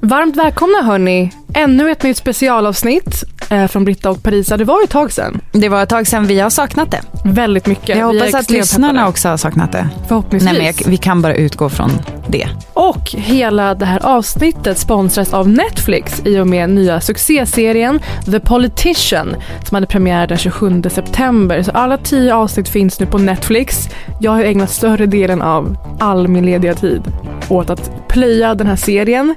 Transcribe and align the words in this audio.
Varmt 0.00 0.36
välkomna 0.36 0.82
hörni. 0.82 1.32
Ännu 1.54 1.90
ett 1.90 2.02
nytt 2.02 2.16
specialavsnitt 2.16 3.24
eh, 3.50 3.66
från 3.66 3.84
Britta 3.84 4.10
och 4.10 4.22
Parisa. 4.22 4.56
Det 4.56 4.64
var 4.64 4.80
ju 4.80 4.84
ett 4.84 4.90
tag 4.90 5.12
sedan. 5.12 5.40
Det 5.52 5.68
var 5.68 5.82
ett 5.82 5.88
tag 5.88 6.06
sedan 6.06 6.26
vi 6.26 6.40
har 6.40 6.50
saknat 6.50 6.90
det. 6.90 7.00
Väldigt 7.24 7.66
mycket. 7.66 7.88
Jag 7.88 8.12
Vi 8.12 8.18
är 8.18 8.20
hoppas 8.20 8.34
att 8.34 8.40
extremt 8.40 8.60
lyssnarna 8.60 8.92
peppade. 8.92 9.08
också 9.08 9.28
har 9.28 9.36
saknat 9.36 9.72
det. 9.72 9.88
Förhoppningsvis. 10.08 10.52
Nej, 10.52 10.58
men 10.58 10.66
jag, 10.66 10.90
vi 10.90 10.96
kan 10.96 11.22
bara 11.22 11.34
utgå 11.34 11.68
från 11.68 11.90
det. 12.28 12.48
Och 12.72 13.10
hela 13.10 13.74
det 13.74 13.86
här 13.86 14.06
avsnittet 14.06 14.78
sponsras 14.78 15.34
av 15.34 15.48
Netflix 15.48 16.22
i 16.24 16.38
och 16.38 16.46
med 16.46 16.70
nya 16.70 17.00
succéserien 17.00 18.00
The 18.24 18.40
Politician 18.40 19.36
som 19.64 19.74
hade 19.74 19.86
premiär 19.86 20.26
den 20.26 20.38
27 20.38 20.82
september. 20.90 21.62
Så 21.62 21.70
alla 21.70 21.98
tio 21.98 22.34
avsnitt 22.34 22.68
finns 22.68 23.00
nu 23.00 23.06
på 23.06 23.18
Netflix. 23.18 23.88
Jag 24.20 24.30
har 24.32 24.42
ägnat 24.42 24.70
större 24.70 25.06
delen 25.06 25.42
av 25.42 25.76
all 26.00 26.28
min 26.28 26.46
lediga 26.46 26.74
tid 26.74 27.02
åt 27.48 27.70
att 27.70 28.08
plöja 28.08 28.54
den 28.54 28.66
här 28.66 28.76
serien. 28.76 29.34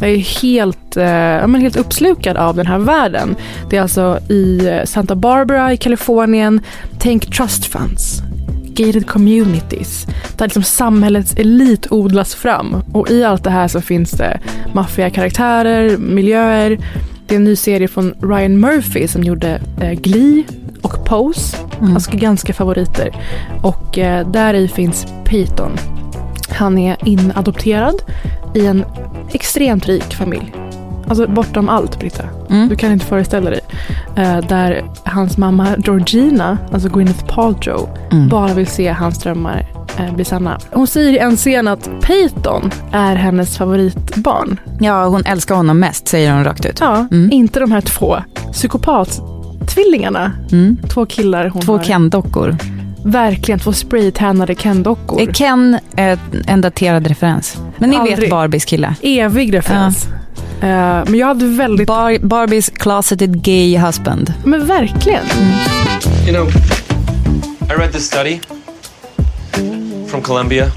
Jag 0.00 0.10
är 0.10 0.42
helt, 0.42 0.96
eh, 0.96 1.04
ja, 1.04 1.46
men 1.46 1.60
helt 1.60 1.76
uppslukad 1.76 2.36
av 2.36 2.56
den 2.56 2.66
här 2.66 2.78
världen. 2.78 3.36
Det 3.70 3.76
är 3.76 3.82
alltså 3.82 4.18
i 4.28 4.68
eh, 4.68 4.84
Santa 4.84 5.14
Barbara 5.14 5.72
i 5.72 5.76
Kalifornien. 5.76 6.60
Tänk 6.98 7.36
trust 7.36 7.64
funds 7.64 8.22
gated 8.78 9.06
communities 9.06 10.06
där 10.36 10.46
liksom 10.46 10.62
samhällets 10.62 11.34
elit 11.36 11.86
odlas 11.92 12.34
fram. 12.34 12.82
Och 12.92 13.10
i 13.10 13.24
allt 13.24 13.44
det 13.44 13.50
här 13.50 13.68
så 13.68 13.80
finns 13.80 14.10
det 14.10 14.40
maffiga 14.72 15.10
karaktärer, 15.10 15.96
miljöer. 15.96 16.78
Det 17.26 17.34
är 17.34 17.36
en 17.36 17.44
ny 17.44 17.56
serie 17.56 17.88
från 17.88 18.14
Ryan 18.22 18.60
Murphy 18.60 19.08
som 19.08 19.24
gjorde 19.24 19.60
eh, 19.80 19.92
Glee 19.92 20.44
och 20.82 21.04
Pose, 21.04 21.56
alltså 21.94 22.10
ganska 22.16 22.52
favoriter. 22.52 23.16
Och 23.62 23.98
eh, 23.98 24.30
där 24.30 24.54
i 24.54 24.68
finns 24.68 25.06
Peyton. 25.24 25.72
Han 26.50 26.78
är 26.78 26.96
inadopterad 27.04 28.02
i 28.54 28.66
en 28.66 28.84
extremt 29.32 29.86
rik 29.86 30.14
familj. 30.14 30.54
Alltså 31.08 31.26
bortom 31.26 31.68
allt 31.68 31.98
Britta. 31.98 32.22
Mm. 32.50 32.68
Du 32.68 32.76
kan 32.76 32.92
inte 32.92 33.06
föreställa 33.06 33.50
dig. 33.50 33.60
Eh, 34.16 34.38
där 34.38 34.84
hans 35.04 35.38
mamma 35.38 35.66
Georgina, 35.84 36.58
alltså 36.72 36.88
Gwyneth 36.88 37.24
Paltrow, 37.26 37.88
Mm. 38.12 38.28
bara 38.28 38.54
vill 38.54 38.66
se 38.66 38.88
hans 38.92 39.18
drömmar 39.18 39.66
eh, 39.98 40.14
bli 40.14 40.24
sanna. 40.24 40.58
Hon 40.72 40.86
säger 40.86 41.12
i 41.12 41.18
en 41.18 41.36
scen 41.36 41.68
att 41.68 41.90
Peyton 42.02 42.70
är 42.92 43.16
hennes 43.16 43.56
favoritbarn. 43.58 44.60
Ja, 44.80 45.06
hon 45.06 45.24
älskar 45.26 45.54
honom 45.54 45.78
mest, 45.78 46.08
säger 46.08 46.32
hon 46.34 46.44
rakt 46.44 46.66
ut. 46.66 46.78
Ja, 46.80 47.06
Mm. 47.10 47.32
inte 47.32 47.60
de 47.60 47.72
här 47.72 47.80
två 47.80 48.16
psykopattvillingarna. 48.52 50.32
Mm. 50.52 50.76
Två 50.88 51.06
killar 51.06 51.48
hon 51.48 51.62
Två 51.62 51.76
har. 51.76 51.84
Ken-dockor. 51.84 52.56
Verkligen, 53.04 53.58
två 53.60 53.72
spraytannade 53.72 54.54
Ken-dockor. 54.54 55.20
Är 55.20 55.32
Ken 55.32 55.78
eh, 55.96 56.18
en 56.46 56.60
daterad 56.60 57.06
referens? 57.06 57.56
Men 57.78 57.90
ni 57.90 57.96
Aldrig. 57.96 58.18
vet 58.18 58.30
Barbies 58.30 58.64
kille. 58.64 58.94
Evig 59.02 59.54
referens. 59.54 60.08
Eh, 60.60 60.68
men 61.06 61.14
jag 61.14 61.26
hade 61.26 61.46
väldigt... 61.46 61.86
Bar- 61.86 62.18
Barbies 62.26 62.70
closeted 62.74 63.42
gay 63.42 63.78
husband. 63.78 64.34
men 64.44 64.66
verkligen. 64.66 65.24
You 66.26 66.32
know, 66.36 66.48
I 67.70 67.74
read 67.80 67.92
this 67.92 68.06
study 68.06 68.40
from 70.06 70.22
Columbia. 70.22 70.70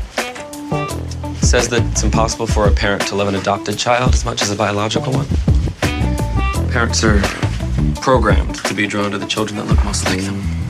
It 1.42 1.46
says 1.48 1.68
that 1.68 1.80
it's 1.80 2.04
impossible 2.06 2.48
for 2.48 2.68
a 2.68 2.72
parent 2.82 3.08
to 3.08 3.16
love 3.16 3.30
an 3.30 3.36
adopted 3.36 3.78
child 3.78 4.14
as 4.14 4.26
much 4.26 4.42
as 4.42 4.52
a 4.52 4.56
biological 4.56 5.14
one. 5.14 5.26
Parents 6.74 7.04
are 7.04 7.22
programmed 8.02 8.56
to 8.68 8.74
be 8.76 8.88
drawn 8.88 9.12
to 9.12 9.18
the 9.20 9.28
children 9.28 9.58
that 9.60 9.68
look 9.70 9.84
most 9.86 10.10
like 10.10 10.22
them. 10.24 10.61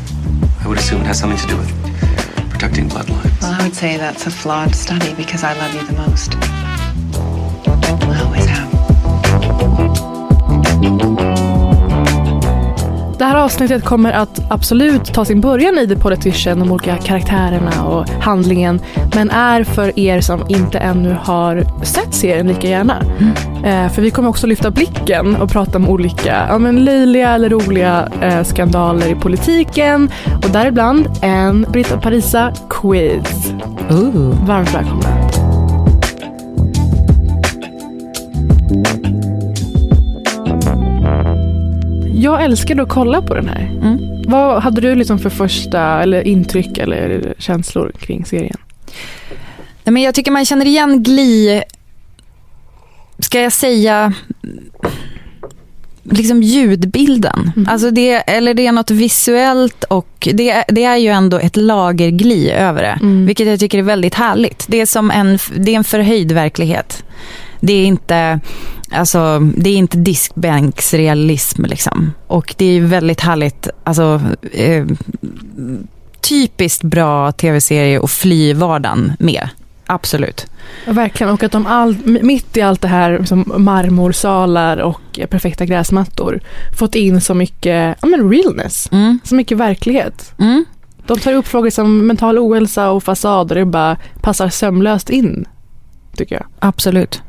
Would 0.71 0.79
assume 0.79 1.01
it 1.01 1.07
has 1.07 1.19
something 1.19 1.37
to 1.37 1.47
do 1.47 1.57
with 1.57 2.49
protecting 2.49 2.87
bloodlines. 2.87 3.41
Well, 3.41 3.59
I 3.59 3.61
would 3.61 3.75
say 3.75 3.97
that's 3.97 4.25
a 4.25 4.31
flawed 4.31 4.73
study 4.73 5.13
because 5.15 5.43
I 5.43 5.51
love 5.51 5.75
you 5.75 5.85
the 5.85 5.91
most. 5.91 6.60
Det 13.21 13.25
här 13.25 13.35
avsnittet 13.35 13.85
kommer 13.85 14.13
att 14.13 14.41
absolut 14.49 15.13
ta 15.13 15.25
sin 15.25 15.41
början 15.41 15.77
i 15.77 15.87
The 15.87 15.95
Politician, 15.95 16.59
de 16.59 16.71
olika 16.71 16.97
karaktärerna 16.97 17.85
och 17.85 18.09
handlingen. 18.09 18.81
Men 19.15 19.29
är 19.29 19.63
för 19.63 19.99
er 19.99 20.21
som 20.21 20.45
inte 20.49 20.79
ännu 20.79 21.17
har 21.21 21.65
sett 21.83 22.13
serien 22.13 22.47
lika 22.47 22.67
gärna. 22.67 23.01
Eh, 23.65 23.91
för 23.91 24.01
vi 24.01 24.11
kommer 24.11 24.29
också 24.29 24.47
lyfta 24.47 24.71
blicken 24.71 25.35
och 25.35 25.49
prata 25.49 25.77
om 25.77 25.89
olika 25.89 26.45
ja, 26.49 26.57
men 26.57 26.85
löjliga 26.85 27.29
eller 27.29 27.49
roliga 27.49 28.09
eh, 28.21 28.43
skandaler 28.43 29.07
i 29.07 29.15
politiken. 29.15 30.11
Och 30.43 30.49
däribland 30.49 31.09
en 31.21 31.65
Britta 31.69 31.97
Parisa 31.97 32.53
quiz. 32.69 33.53
Ooh. 33.89 34.47
Varmt 34.47 34.75
välkomna. 34.75 35.30
Jag 42.31 42.43
älskade 42.43 42.83
att 42.83 42.89
kolla 42.89 43.21
på 43.21 43.33
den 43.35 43.49
här. 43.49 43.61
Mm. 43.81 43.97
Vad 44.27 44.63
hade 44.63 44.81
du 44.81 44.95
liksom 44.95 45.19
för 45.19 45.29
första 45.29 46.01
eller 46.01 46.27
intryck 46.27 46.77
eller 46.77 47.33
känslor 47.37 47.91
kring 47.99 48.25
serien? 48.25 48.57
Nej, 49.83 49.93
men 49.93 50.01
jag 50.03 50.15
tycker 50.15 50.31
man 50.31 50.45
känner 50.45 50.65
igen 50.65 51.03
Glee, 51.03 51.63
ska 53.19 53.41
jag 53.41 53.53
säga, 53.53 54.13
liksom 56.03 56.43
ljudbilden. 56.43 57.51
Alltså 57.67 57.91
det, 57.91 58.11
eller 58.13 58.53
det 58.53 58.67
är 58.67 58.71
något 58.71 58.91
visuellt 58.91 59.83
och 59.83 60.27
det, 60.33 60.49
är- 60.49 60.63
det 60.67 60.83
är 60.83 60.97
ju 60.97 61.07
ändå 61.09 61.37
ett 61.39 61.55
lager 61.57 62.09
Glee 62.09 62.53
över 62.55 62.81
det. 62.81 62.97
Mm. 63.01 63.25
Vilket 63.25 63.47
jag 63.47 63.59
tycker 63.59 63.77
är 63.77 63.81
väldigt 63.83 64.15
härligt. 64.15 64.65
Det 64.67 64.81
är 64.81 64.85
som 64.85 65.11
en, 65.11 65.39
det 65.57 65.71
är 65.71 65.75
en 65.75 65.83
förhöjd 65.83 66.31
verklighet. 66.31 67.03
Det 67.61 67.73
är 67.73 67.85
inte, 67.85 68.39
alltså, 68.91 69.39
det 69.39 69.69
är 69.69 69.77
inte 69.77 69.97
diskbänksrealism 69.97 71.65
liksom. 71.65 72.13
Och 72.27 72.55
det 72.57 72.65
är 72.65 72.81
väldigt 72.81 73.21
härligt, 73.21 73.67
alltså, 73.83 74.21
eh, 74.51 74.85
typiskt 76.21 76.83
bra 76.83 77.31
tv-serie 77.31 77.99
och 77.99 78.09
fly 78.11 78.53
vardagen 78.53 79.13
med. 79.19 79.49
Absolut. 79.85 80.47
Ja, 80.85 80.93
verkligen, 80.93 81.33
och 81.33 81.43
att 81.43 81.51
de 81.51 81.65
all, 81.65 81.95
mitt 82.05 82.57
i 82.57 82.61
allt 82.61 82.81
det 82.81 82.87
här 82.87 83.19
liksom 83.19 83.53
marmorsalar 83.57 84.77
och 84.77 85.19
perfekta 85.29 85.65
gräsmattor 85.65 86.39
fått 86.77 86.95
in 86.95 87.21
så 87.21 87.33
mycket 87.33 87.97
ja, 88.01 88.07
men 88.07 88.29
realness, 88.31 88.89
Mm. 88.91 89.19
så 89.23 89.35
mycket 89.35 89.57
verklighet. 89.57 90.33
Mm. 90.39 90.65
De 91.07 91.19
tar 91.19 91.33
upp 91.33 91.47
frågor 91.47 91.69
som 91.69 92.07
mental 92.07 92.39
ohälsa 92.39 92.89
och 92.91 93.03
fasader, 93.03 93.55
det 93.55 93.65
bara 93.65 93.97
passar 94.21 94.49
sömlöst 94.49 95.09
in, 95.09 95.45
tycker 96.17 96.35
jag. 96.35 96.45
Absolut. 96.59 97.21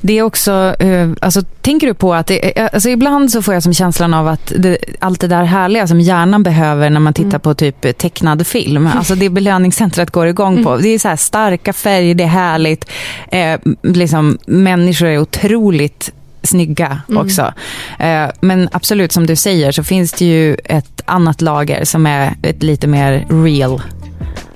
Det 0.00 0.18
är 0.18 0.22
också, 0.22 0.74
eh, 0.80 1.08
alltså 1.20 1.42
tänker 1.60 1.86
du 1.86 1.94
på 1.94 2.14
att, 2.14 2.26
det, 2.26 2.58
är- 2.60 2.68
alltså 2.74 2.88
ibland 2.88 3.30
så 3.32 3.42
får 3.42 3.54
jag 3.54 3.62
som 3.62 3.74
känslan 3.74 4.14
av 4.14 4.28
att 4.28 4.52
det, 4.58 4.78
allt 4.98 5.20
det 5.20 5.28
där 5.28 5.44
härliga 5.44 5.86
som 5.86 6.00
hjärnan 6.00 6.42
behöver 6.42 6.90
när 6.90 7.00
man 7.00 7.12
tittar 7.14 7.28
Mm. 7.28 7.40
på 7.40 7.54
typ 7.54 7.98
tecknad 7.98 8.46
film, 8.46 8.88
alltså 8.96 9.14
det 9.14 9.28
belöningscentret 9.30 10.10
går 10.10 10.26
igång 10.26 10.64
på. 10.64 10.76
Det 10.76 10.88
är 10.88 10.98
så 10.98 11.08
här 11.08 11.16
starka 11.16 11.72
färger, 11.72 12.14
det 12.14 12.24
är 12.24 12.28
härligt, 12.28 12.90
eh, 13.32 13.58
liksom 13.82 14.38
människor 14.46 15.06
är 15.08 15.18
otroligt 15.18 16.12
snygga 16.42 17.00
Mm. 17.08 17.22
också. 17.24 17.52
Eh, 17.98 18.24
men 18.40 18.68
absolut, 18.72 19.12
som 19.12 19.26
du 19.26 19.36
säger, 19.36 19.72
så 19.72 19.82
finns 19.84 20.12
det 20.12 20.24
ju 20.24 20.54
ett 20.64 21.02
annat 21.04 21.40
lager 21.40 21.84
som 21.84 22.06
är 22.06 22.34
ett 22.42 22.62
lite 22.62 22.86
mer 22.86 23.26
real 23.44 23.82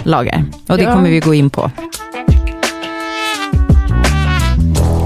lager. 0.02 0.44
Och 0.68 0.76
det 0.76 0.82
Ja. 0.84 0.94
kommer 0.94 1.10
vi 1.10 1.20
gå 1.20 1.34
in 1.34 1.50
på. 1.50 1.70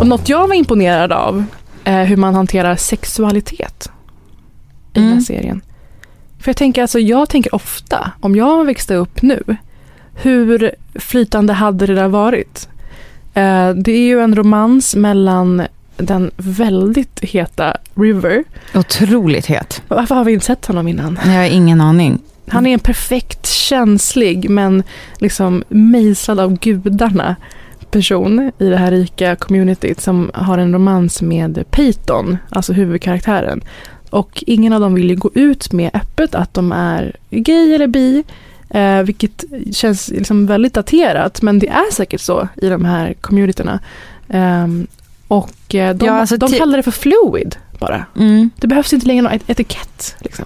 Och 0.01 0.07
något 0.07 0.29
jag 0.29 0.49
var 0.49 0.55
imponerad 0.55 1.13
av 1.13 1.45
är 1.85 2.05
hur 2.05 2.17
man 2.17 2.35
hanterar 2.35 2.77
sexualitet 2.77 3.91
i 4.93 4.99
den 4.99 5.03
här 5.05 5.11
Mm. 5.13 5.25
serien. 5.25 5.61
För 6.41 6.49
jag 6.49 6.57
tänker, 6.57 6.83
alltså, 6.83 6.99
jag 6.99 7.29
tänker 7.29 7.55
ofta, 7.55 8.11
om 8.21 8.37
jag 8.37 8.65
växte 8.65 8.95
upp 8.95 9.23
nu, 9.23 9.57
hur 10.15 10.71
flytande 10.95 11.53
hade 11.53 11.87
det 11.87 11.95
där 11.95 12.09
varit? 12.09 12.69
Eh, 13.35 13.71
det 13.71 13.93
är 13.93 14.07
ju 14.07 14.21
en 14.21 14.37
romans 14.37 14.95
mellan 14.95 15.63
den 15.97 16.31
väldigt 16.37 17.21
heta 17.21 17.77
River. 17.95 18.45
Otroligt 18.75 19.47
het. 19.47 19.83
Varför 19.89 20.15
har 20.15 20.25
vi 20.25 20.33
inte 20.33 20.47
sett 20.47 20.67
honom 20.67 20.89
innan? 20.89 21.19
Jag 21.25 21.33
har 21.33 21.45
ingen 21.45 21.81
aning. 21.81 22.19
Han 22.49 22.67
är 22.67 22.75
en 22.75 22.81
perfekt 22.81 23.47
känslig 23.47 24.51
men 24.51 24.83
liksom 25.19 25.65
mejslad 25.69 26.41
av 26.41 26.59
gudarna 26.59 27.37
person 27.95 28.53
i 28.59 28.69
det 28.69 28.77
här 28.77 28.91
rika 28.91 29.37
communityt 29.37 30.01
som 30.01 30.31
har 30.35 30.59
en 30.59 30.73
romans 30.73 31.23
med 31.23 31.65
Peyton, 31.71 32.37
alltså 32.51 32.73
huvudkaraktären. 32.73 33.61
Och 34.11 34.45
ingen 34.47 34.73
av 34.73 34.81
dem 34.81 34.95
vill 34.95 35.11
ju 35.11 35.17
gå 35.17 35.31
ut 35.35 35.73
med 35.73 35.91
öppet 35.95 36.35
att 36.35 36.55
de 36.55 36.73
är 36.73 37.17
gay 37.31 37.75
eller 37.75 37.87
bi, 37.87 38.25
eh, 38.71 38.99
vilket 39.03 39.45
känns 39.73 40.09
liksom 40.09 40.47
väldigt 40.47 40.75
daterat, 40.75 41.43
men 41.43 41.59
det 41.59 41.69
är 41.69 41.93
säkert 41.93 42.21
så 42.21 42.49
i 42.63 42.69
de 42.69 42.85
här 42.85 43.15
communityna. 43.21 43.81
Ehm, 44.29 44.87
och 45.29 45.75
eh, 45.75 45.95
de, 45.97 46.07
Ja, 46.07 46.13
alltså 46.13 46.37
de 46.37 46.53
kallar 46.53 46.77
det 46.77 46.83
för 46.83 46.91
fluid 46.91 47.57
bara. 47.79 48.07
Mm. 48.17 48.51
Det 48.57 48.67
behövs 48.67 48.93
inte 48.93 49.07
längre 49.07 49.23
någon 49.23 49.33
et- 49.33 49.51
etikett. 49.51 50.17
Liksom. 50.21 50.45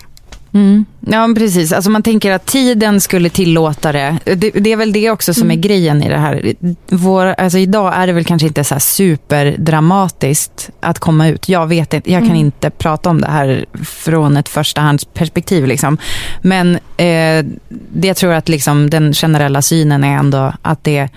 Mm. 0.54 0.84
Ja, 1.00 1.26
men 1.26 1.34
precis. 1.34 1.72
Alltså 1.72 1.90
man 1.90 2.02
tänker 2.02 2.32
att 2.32 2.46
tiden 2.46 3.00
skulle 3.00 3.30
tillåta 3.30 3.92
det. 3.92 4.16
Det, 4.24 4.50
det 4.50 4.72
är 4.72 4.76
väl 4.76 4.92
det 4.92 5.10
också 5.10 5.34
som 5.34 5.42
Mm. 5.42 5.58
är 5.58 5.62
grejen 5.62 6.02
i 6.02 6.08
det 6.08 6.18
här. 6.18 6.54
Vår, 6.88 7.26
alltså 7.26 7.58
idag 7.58 7.92
är 7.96 8.06
det 8.06 8.12
väl 8.12 8.24
kanske 8.24 8.48
inte 8.48 8.64
så 8.64 8.74
här 8.74 8.80
superdramatiskt 8.80 10.70
att 10.80 10.98
komma 10.98 11.28
ut. 11.28 11.48
Jag 11.48 11.66
vet 11.66 11.94
inte, 11.94 12.10
jag 12.12 12.20
kan 12.20 12.30
Mm. 12.30 12.40
inte 12.40 12.70
prata 12.70 13.10
om 13.10 13.20
det 13.20 13.28
här 13.28 13.64
från 13.84 14.36
ett 14.36 14.48
förstahandsperspektiv. 14.48 15.66
Liksom. 15.66 15.98
Men 16.42 16.74
eh, 16.96 17.44
det 17.92 18.08
jag 18.08 18.16
tror 18.16 18.32
att 18.32 18.48
liksom 18.48 18.90
den 18.90 19.12
generella 19.12 19.62
synen 19.62 20.04
är 20.04 20.16
ändå 20.16 20.52
att 20.62 20.84
det 20.84 21.08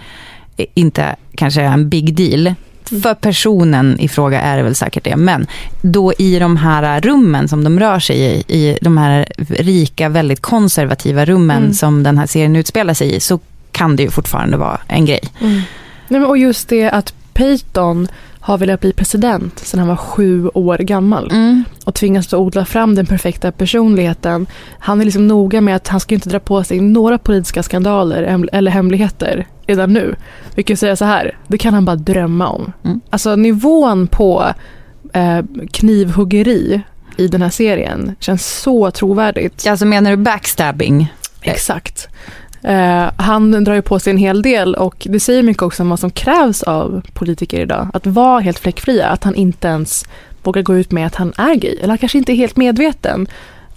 inte 0.74 1.16
kanske 1.36 1.62
är 1.62 1.66
en 1.66 1.90
big 1.90 2.16
deal. 2.16 2.54
För 3.04 3.14
personen 3.14 4.00
i 4.00 4.08
fråga 4.08 4.42
är 4.42 4.58
det 4.58 4.64
väl 4.64 4.76
säkert 4.76 5.04
det. 5.04 5.16
Men 5.16 5.48
då 5.82 6.14
i 6.18 6.40
de 6.40 6.58
här 6.58 7.02
rummen 7.02 7.48
som 7.48 7.64
de 7.64 7.80
rör 7.80 8.00
sig 8.00 8.18
i, 8.20 8.44
i 8.58 8.78
de 8.82 8.98
här 8.98 9.26
rika, 9.50 10.10
väldigt 10.10 10.42
konservativa 10.42 11.26
rummen 11.26 11.58
Mm. 11.58 11.74
som 11.74 12.04
den 12.04 12.18
här 12.18 12.28
serien 12.28 12.56
utspelar 12.56 12.94
sig 12.94 13.16
i, 13.16 13.20
så 13.20 13.40
kan 13.72 13.96
det 13.96 14.04
ju 14.04 14.10
fortfarande 14.10 14.58
vara 14.58 14.80
en 14.88 15.06
grej. 15.06 15.20
Nej, 15.40 15.64
men, 16.08 16.26
och 16.26 16.38
just 16.38 16.70
det 16.70 16.90
att 16.90 17.14
Peyton 17.34 18.08
har 18.40 18.58
velat 18.58 18.80
bli 18.82 18.94
president 18.94 19.60
sedan 19.60 19.80
han 19.80 19.88
var 19.90 19.96
sju 19.96 20.48
år 20.54 20.78
gammal 20.78 21.30
Mm. 21.32 21.64
och 21.86 21.96
tvingas 21.96 22.28
då 22.28 22.38
odla 22.38 22.66
fram 22.66 22.96
den 22.96 23.06
perfekta 23.06 23.52
personligheten. 23.52 24.48
Han 24.80 25.02
är 25.02 25.06
liksom 25.06 25.28
noga 25.28 25.62
med 25.62 25.76
att 25.76 25.88
han 25.88 26.00
ska 26.00 26.16
inte 26.16 26.30
dra 26.30 26.40
på 26.40 26.64
sig 26.64 26.80
några 26.82 27.18
politiska 27.18 27.64
skandaler 27.64 28.46
eller 28.54 28.72
hemligheter 28.72 29.48
redan 29.72 29.94
nu. 29.94 30.16
Vi 30.56 30.64
kan 30.64 30.78
säga 30.78 30.96
så 30.96 31.06
här, 31.06 31.38
det 31.48 31.58
kan 31.58 31.74
han 31.74 31.86
bara 31.86 31.96
drömma 31.96 32.48
om. 32.48 32.74
Mm. 32.84 33.02
Alltså 33.10 33.36
nivån 33.36 34.08
på 34.08 34.54
eh, 35.14 35.40
knivhuggeri 35.72 36.82
i 37.18 37.28
den 37.28 37.42
här 37.42 37.50
serien 37.50 38.16
känns 38.20 38.48
så 38.48 38.92
trovärdigt. 38.92 39.68
Alltså 39.68 39.86
menar 39.86 40.12
du 40.12 40.18
backstabbing? 40.18 41.14
Exakt. 41.42 42.08
Eh, 42.64 43.12
han 43.16 43.64
drar 43.64 43.74
ju 43.74 43.82
på 43.82 44.00
sig 44.00 44.12
en 44.12 44.18
hel 44.18 44.42
del 44.42 44.76
och 44.76 45.08
det 45.10 45.20
säger 45.20 45.44
mycket 45.44 45.64
också 45.64 45.84
om 45.84 45.90
vad 45.90 46.00
som 46.00 46.12
krävs 46.12 46.64
av 46.64 47.02
politiker 47.14 47.60
idag. 47.60 47.88
Att 47.94 48.08
vara 48.08 48.40
helt 48.40 48.60
fläckfria, 48.60 49.08
att 49.08 49.24
han 49.24 49.36
inte 49.36 49.68
ens 49.68 50.06
vågar 50.44 50.62
gå 50.62 50.76
ut 50.76 50.92
med 50.92 51.08
att 51.08 51.16
han 51.16 51.34
är 51.38 51.56
gay. 51.56 51.76
Eller 51.76 51.88
han 51.88 51.98
kanske 51.98 52.18
inte 52.18 52.32
är 52.32 52.36
helt 52.36 52.58
medveten 52.58 53.28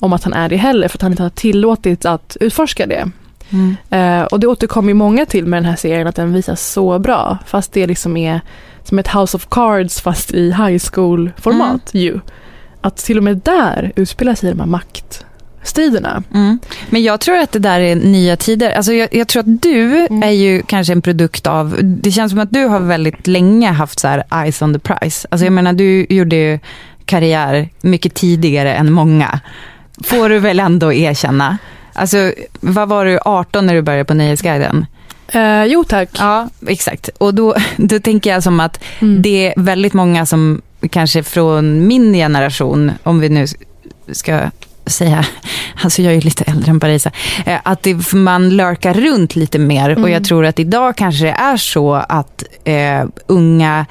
om 0.01 0.13
att 0.13 0.25
han 0.25 0.33
är 0.33 0.49
det 0.49 0.57
heller 0.57 0.89
för 0.89 0.97
att 0.97 1.03
han 1.03 1.13
inte 1.13 1.23
har 1.23 1.31
tillåtits 1.31 2.07
att 2.07 2.37
utforska 2.41 2.87
det. 2.87 3.11
Mm. 3.51 3.77
Eh, 3.91 4.25
och 4.25 4.41
det 4.41 4.47
återkommer 4.47 4.89
ju 4.89 4.95
många 4.95 5.27
till 5.27 5.47
med 5.47 5.63
den 5.63 5.71
här 5.71 5.77
serien 5.77 6.07
att 6.07 6.17
den 6.17 6.33
visas 6.33 6.73
så 6.73 6.99
bra. 6.99 7.39
Fast 7.47 7.73
det 7.73 7.87
liksom 7.87 8.17
är 8.17 8.41
som 8.85 8.99
ett 8.99 9.09
House 9.15 9.37
of 9.37 9.47
Cards 9.51 10.01
fast 10.01 10.35
i 10.35 10.47
high 10.53 10.83
school-format 10.93 11.91
ju. 11.93 12.21
Att 12.81 12.97
till 12.97 13.19
och 13.19 13.25
med 13.25 13.37
där 13.45 13.93
utspelar 13.97 14.35
sig 14.35 14.51
de 14.51 14.61
här 14.61 14.67
maktstriderna. 14.67 16.23
Mm. 16.35 16.59
Men 16.91 17.03
jag 17.03 17.21
tror 17.21 17.39
att 17.39 17.53
det 17.53 17.59
där 17.59 17.81
är 17.81 17.97
nya 17.97 18.37
tider. 18.37 18.73
Alltså 18.73 18.93
jag, 18.93 19.09
jag 19.15 19.29
tror 19.29 19.41
att 19.41 19.63
du 19.63 20.07
Mm. 20.07 20.23
är 20.23 20.31
ju 20.31 20.63
kanske 20.63 20.93
en 20.93 21.03
produkt 21.03 21.47
av, 21.47 21.77
det 21.83 22.11
känns 22.11 22.33
som 22.33 22.39
att 22.41 22.51
du 22.51 22.65
har 22.65 22.81
väldigt 22.81 23.27
länge 23.27 23.71
haft 23.71 24.01
så 24.01 24.23
eyes 24.35 24.63
on 24.63 24.75
the 24.75 24.81
prize. 24.81 25.29
Alltså 25.31 25.45
jag 25.47 25.53
menar 25.53 25.73
du 25.73 26.07
gjorde 26.09 26.37
ju 26.37 26.59
karriär 27.05 27.69
mycket 27.81 28.15
tidigare 28.15 28.75
än 28.75 28.93
många. 28.93 29.41
Får 30.05 30.29
du 30.29 30.39
väl 30.39 30.61
ändå 30.61 30.93
erkänna. 30.93 31.59
Alltså 31.95 32.33
vad 32.61 32.89
var 32.89 33.05
du, 33.05 33.19
18 33.25 33.67
när 33.67 33.75
du 33.75 33.83
började 33.83 34.05
på 34.05 34.15
Nöjesguiden? 34.15 34.87
Eh, 35.29 35.65
jo 35.65 35.85
tack. 35.85 36.09
Ja, 36.19 36.49
exakt. 36.69 37.09
Och 37.19 37.35
då, 37.35 37.55
då 37.77 37.99
tänker 38.01 38.31
jag 38.31 38.43
som 38.43 38.61
att 38.61 38.81
Mm. 39.01 39.23
det 39.23 39.47
är 39.47 39.55
väldigt 39.57 39.93
många 39.95 40.27
som 40.27 40.63
kanske 40.91 41.23
från 41.23 41.87
min 41.87 42.13
generation, 42.13 42.93
om 43.03 43.21
vi 43.21 43.29
nu 43.29 43.47
ska 44.13 44.41
säga, 44.87 45.25
alltså 45.83 46.03
jag 46.03 46.11
är 46.11 46.15
ju 46.15 46.21
lite 46.21 46.45
äldre 46.45 46.71
än 46.71 46.81
Parisa, 46.81 47.11
eh, 47.47 47.59
att 47.63 47.83
det, 47.83 48.13
man 48.13 48.51
lurkar 48.57 48.95
runt 48.95 49.37
lite 49.37 49.59
mer 49.59 49.91
och 49.91 49.99
Mm. 49.99 50.11
jag 50.13 50.25
tror 50.25 50.47
att 50.47 50.59
idag 50.59 50.97
kanske 50.97 51.25
det 51.25 51.31
är 51.31 51.57
så 51.57 51.95
att 51.95 52.45
eh, 52.65 53.05
unga 53.27 53.87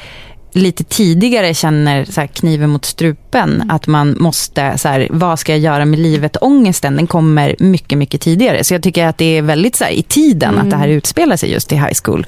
lite 0.55 0.83
tidigare 0.83 1.53
känner 1.53 2.05
så 2.05 2.27
kniven 2.33 2.69
mot 2.69 2.85
strupen, 2.85 3.53
Mm. 3.53 3.69
att 3.69 3.87
man 3.87 4.15
måste, 4.19 4.77
så 4.77 4.87
här, 4.87 5.07
vad 5.11 5.39
ska 5.39 5.51
jag 5.51 5.59
göra 5.59 5.85
med 5.85 5.99
livet? 5.99 6.37
Ångesten, 6.41 6.95
den 6.95 7.07
kommer 7.07 7.55
mycket, 7.59 7.97
mycket 7.97 8.21
tidigare. 8.21 8.63
Så 8.63 8.73
jag 8.73 8.83
tycker 8.83 9.07
att 9.07 9.17
det 9.17 9.37
är 9.37 9.41
väldigt 9.41 9.75
så 9.75 9.83
här, 9.83 9.91
i 9.91 10.03
tiden 10.03 10.59
att 10.59 10.69
det 10.69 10.75
här 10.75 10.87
utspelar 10.87 11.35
sig 11.35 11.51
just 11.51 11.71
i 11.71 11.75
high 11.75 11.93
school. 12.03 12.25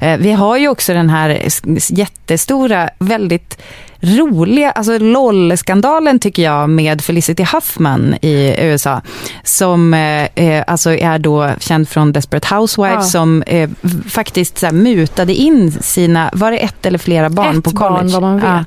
Eh, 0.00 0.16
vi 0.16 0.32
har 0.32 0.56
ju 0.56 0.68
också 0.68 0.92
den 0.94 1.10
här 1.10 1.42
jättestora, 1.90 2.90
väldigt 2.98 3.58
roliga, 4.00 4.70
alltså 4.70 4.98
LOL-skandalen 4.98 6.18
tycker 6.18 6.42
jag 6.42 6.70
med 6.70 7.02
Felicity 7.02 7.44
Huffman 7.52 8.14
i 8.22 8.54
USA. 8.58 9.00
Som 9.44 9.94
eh, 9.94 10.24
eh, 10.34 10.64
alltså 10.66 10.94
är 10.94 11.18
då 11.18 11.50
känd 11.60 11.88
från 11.88 12.12
Desperate 12.12 12.54
Housewives 12.54 12.94
Ja. 12.94 13.02
som 13.02 13.42
eh, 13.42 13.70
faktiskt 14.08 14.58
så 14.58 14.66
här, 14.66 14.72
mutade 14.72 15.34
in 15.34 15.72
sina, 15.72 16.30
var 16.32 16.50
det 16.50 16.58
ett 16.58 16.86
eller 16.86 16.98
flera 16.98 17.28
barn 17.30 17.58
Ett 17.58 17.64
på 17.64 17.70
college? 17.70 17.94
barn 18.02 18.10
vad 18.12 18.22
man 18.22 18.36
vet. 18.36 18.44
Ja, 18.44 18.64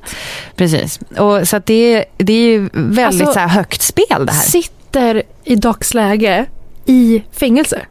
precis. 0.56 1.00
Och, 1.18 1.48
så 1.48 1.56
att 1.58 1.66
det, 1.66 1.94
är- 1.96 2.06
det 2.18 2.34
är 2.34 2.48
ju 2.48 2.70
väldigt 2.74 3.06
Alltså, 3.06 3.34
så 3.34 3.40
här, 3.40 3.48
högt 3.48 3.82
spel 3.82 4.26
det 4.26 4.32
här. 4.32 4.42
Sitter 4.44 5.24
i 5.44 5.56
dagsläge 5.56 6.46
i 6.86 7.24
fängelse. 7.32 7.82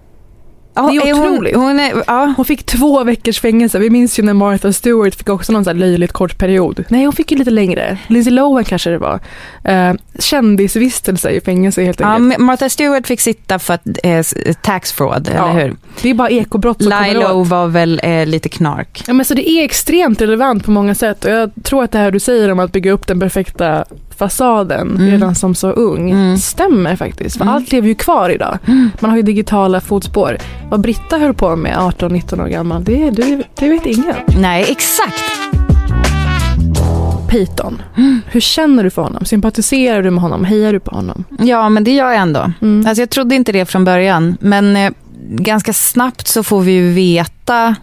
Ja, 0.74 0.90
det 0.90 1.10
är 1.10 1.14
hon, 1.14 1.32
otroligt. 1.32 1.56
hon 1.56 1.80
är, 1.80 1.92
ja, 2.06 2.34
Hon 2.36 2.44
fick 2.44 2.66
två 2.66 3.04
veckors 3.04 3.40
fängelse. 3.40 3.78
Vi 3.78 3.90
minns 3.90 4.18
ju 4.18 4.22
när 4.22 4.34
Martha 4.34 4.72
Stewart 4.72 5.14
fick 5.14 5.28
också 5.28 5.52
någon 5.52 5.64
så 5.64 5.70
här 5.70 5.74
löjligt 5.74 6.12
kort 6.12 6.38
period. 6.38 6.84
Nej, 6.88 7.04
hon 7.04 7.12
fick 7.12 7.30
ju 7.32 7.38
lite 7.38 7.50
längre. 7.50 7.98
Lindsay 8.06 8.32
Lohan 8.32 8.64
kanske 8.64 8.90
det 8.90 8.98
var. 8.98 9.20
Uh, 9.68 9.94
kändisvistelse 10.18 11.30
i 11.30 11.40
fängelse 11.40 11.82
helt 11.84 12.00
ja, 12.00 12.06
enkelt. 12.06 12.38
men 12.38 12.46
Martha 12.46 12.68
Stewart 12.68 13.06
fick 13.06 13.20
sitta 13.20 13.58
för 13.58 13.74
att, 13.74 13.82
eh, 14.02 14.24
tax 14.62 14.92
fraud, 14.92 15.30
Ja. 15.36 15.50
eller 15.50 15.62
hur? 15.62 15.76
Det 16.02 16.10
är 16.10 16.14
bara 16.14 16.30
ekobrott 16.30 16.82
som 16.82 17.04
Lilo 17.04 17.32
åt. 17.32 17.48
var 17.48 17.66
väl 17.66 18.00
eh, 18.02 18.26
lite 18.26 18.48
knark. 18.48 19.04
Ja, 19.06 19.12
men 19.12 19.26
så 19.26 19.34
det 19.34 19.50
är 19.50 19.64
extremt 19.64 20.20
relevant 20.20 20.64
på 20.64 20.70
många 20.70 20.94
sätt 20.94 21.24
och 21.24 21.30
jag 21.30 21.50
tror 21.62 21.84
att 21.84 21.92
det 21.92 21.98
här 21.98 22.10
du 22.10 22.20
säger 22.20 22.52
om 22.52 22.58
att 22.58 22.72
bygga 22.72 22.92
upp 22.92 23.06
den 23.06 23.20
perfekta 23.20 23.84
fasaden 24.28 24.90
Mm. 24.90 25.10
redan 25.10 25.34
som 25.34 25.54
så 25.54 25.70
ung 25.70 26.10
Mm. 26.10 26.36
stämmer 26.38 26.96
faktiskt. 26.96 27.36
För 27.36 27.44
Mm. 27.44 27.54
allt 27.54 27.72
lever 27.72 27.88
ju 27.88 27.94
kvar 27.94 28.30
idag. 28.30 28.58
Man 29.00 29.10
har 29.10 29.16
ju 29.16 29.22
digitala 29.22 29.80
fotspår. 29.80 30.36
Vad 30.70 30.80
Britta 30.80 31.18
höll 31.18 31.34
på 31.34 31.56
med 31.56 31.76
18-19 31.78 32.40
år 32.40 32.46
gammal, 32.48 32.84
det, 32.84 33.10
det, 33.10 33.42
det 33.56 33.68
vet 33.68 33.86
ingen. 33.86 34.14
Nej, 34.40 34.66
exakt. 34.68 35.22
Peyton, 37.28 37.82
hur 38.30 38.40
känner 38.40 38.84
du 38.84 38.90
för 38.90 39.02
honom? 39.02 39.24
Sympatiserar 39.24 40.02
du 40.02 40.10
med 40.10 40.22
honom? 40.22 40.44
Hejar 40.44 40.72
du 40.72 40.80
på 40.80 40.94
honom? 40.96 41.24
Ja, 41.38 41.68
men 41.68 41.84
det 41.84 41.90
gör 41.90 42.10
jag 42.10 42.20
ändå. 42.20 42.52
Mm. 42.62 42.86
Alltså, 42.88 43.02
jag 43.02 43.10
trodde 43.10 43.34
inte 43.34 43.52
det 43.52 43.64
från 43.66 43.84
början, 43.84 44.36
men 44.40 44.76
eh, 44.76 44.90
ganska 45.30 45.72
snabbt 45.72 46.26
så 46.28 46.42
får 46.42 46.60
vi 46.60 46.72
ju 46.72 46.92
veta 46.92 47.74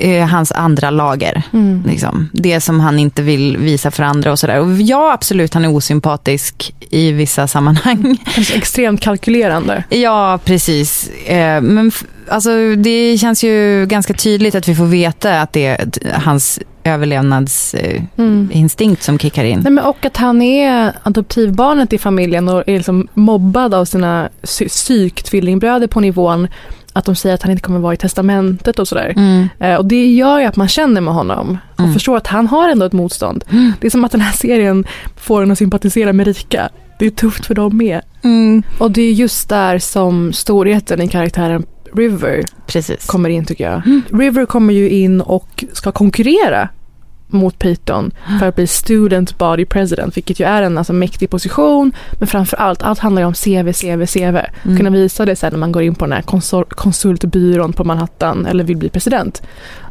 eh, 0.00 0.26
hans 0.26 0.52
andra 0.52 0.90
lager. 0.90 1.42
Mm. 1.52 1.82
Liksom. 1.86 2.28
Det 2.32 2.60
som 2.60 2.80
han 2.80 2.98
inte 2.98 3.22
vill 3.22 3.56
visa 3.56 3.90
för 3.90 4.02
andra 4.02 4.32
och 4.32 4.38
sådär. 4.38 4.60
Och 4.60 4.80
ja, 4.80 5.12
absolut, 5.12 5.54
han 5.54 5.64
är 5.64 5.74
osympatisk 5.76 6.74
i 6.90 7.12
vissa 7.12 7.46
sammanhang. 7.46 8.18
Kanske 8.34 8.54
extremt 8.56 9.00
kalkylerande. 9.00 9.84
Ja, 9.88 10.38
precis. 10.44 11.08
Eh, 11.08 11.60
Men 11.62 11.92
alltså, 12.28 12.50
det 12.76 13.18
känns 13.18 13.44
ju 13.44 13.86
ganska 13.86 14.14
tydligt 14.14 14.54
att 14.54 14.68
vi 14.68 14.74
får 14.74 14.86
veta 14.86 15.40
att 15.40 15.52
det 15.52 15.66
är 15.66 15.88
hans 16.24 16.58
överlevnadsinstinkt 16.84 19.02
som 19.02 19.18
kickar 19.18 19.44
in. 19.44 19.60
Nej, 19.64 19.72
men 19.72 19.84
och 19.84 20.04
att 20.04 20.16
han 20.16 20.42
är 20.42 20.92
adoptivbarnet 21.02 21.92
i 21.92 21.98
familjen 21.98 22.48
och 22.48 22.68
är 22.68 22.76
liksom 22.76 23.08
mobbad 23.14 23.74
av 23.74 23.84
sina 23.84 24.28
sy- 24.42 24.68
psyktvillingbröder 24.68 25.86
på 25.86 26.00
nivån 26.00 26.48
att 27.00 27.06
de 27.06 27.14
säger 27.14 27.34
att 27.34 27.42
han 27.42 27.50
inte 27.50 27.62
kommer 27.62 27.78
vara 27.78 27.94
i 27.94 27.96
testamentet 27.96 28.78
och 28.78 28.88
sådär. 28.88 29.12
Mm. 29.16 29.48
Eh, 29.58 29.74
och 29.74 29.84
det 29.86 30.06
gör 30.06 30.38
ju 30.38 30.44
att 30.44 30.56
man 30.56 30.68
känner 30.68 31.00
med 31.00 31.14
honom 31.14 31.58
och 31.74 31.80
Mm. 31.80 31.92
förstår 31.92 32.16
att 32.16 32.26
han 32.26 32.46
har 32.46 32.68
ändå 32.68 32.86
ett 32.86 32.92
motstånd. 32.92 33.44
Det 33.80 33.86
är 33.86 33.90
som 33.90 34.04
att 34.04 34.12
den 34.12 34.20
här 34.20 34.32
serien 34.32 34.84
får 35.16 35.42
en 35.42 35.50
att 35.50 35.58
sympatisera 35.58 36.12
med 36.12 36.26
rika. 36.26 36.68
Det 36.98 37.06
är 37.06 37.10
tufft 37.10 37.46
för 37.46 37.54
dem 37.54 37.76
med. 37.76 38.00
Mm. 38.22 38.62
Och 38.78 38.90
det 38.90 39.02
är 39.02 39.12
just 39.12 39.48
där 39.48 39.78
som 39.78 40.32
storheten 40.32 41.02
i 41.02 41.08
karaktären 41.08 41.64
River 41.94 42.44
Precis. 42.66 43.06
kommer 43.06 43.28
in 43.28 43.44
tycker 43.44 43.64
jag. 43.70 43.82
River 44.20 44.46
kommer 44.46 44.74
ju 44.74 44.90
in 44.90 45.20
och 45.20 45.64
ska 45.72 45.92
konkurrera 45.92 46.68
mot 47.32 47.58
Peyton 47.58 48.10
för 48.40 48.46
att 48.48 48.56
bli 48.56 48.66
student 48.66 49.38
body 49.38 49.64
president, 49.64 50.16
vilket 50.16 50.40
ju 50.40 50.44
är 50.44 50.62
en 50.62 50.78
alltså, 50.78 50.92
mäktig 50.92 51.30
position. 51.30 51.92
Men 52.12 52.26
framför 52.28 52.56
allt, 52.56 52.82
allt 52.82 52.98
handlar 52.98 53.22
ju 53.22 53.26
om 53.26 53.34
CV, 53.34 53.72
CV, 53.72 54.06
CV. 54.06 54.36
Mm. 54.64 54.76
Kunna 54.76 54.90
visa 54.90 55.24
det 55.24 55.36
sen 55.36 55.52
när 55.52 55.58
man 55.58 55.72
går 55.72 55.82
in 55.82 55.94
på 55.94 56.04
den 56.04 56.12
här 56.12 56.22
konsultbyrån 56.68 57.72
på 57.72 57.84
Manhattan 57.84 58.46
eller 58.46 58.64
vill 58.64 58.76
bli 58.76 58.88
president. 58.88 59.42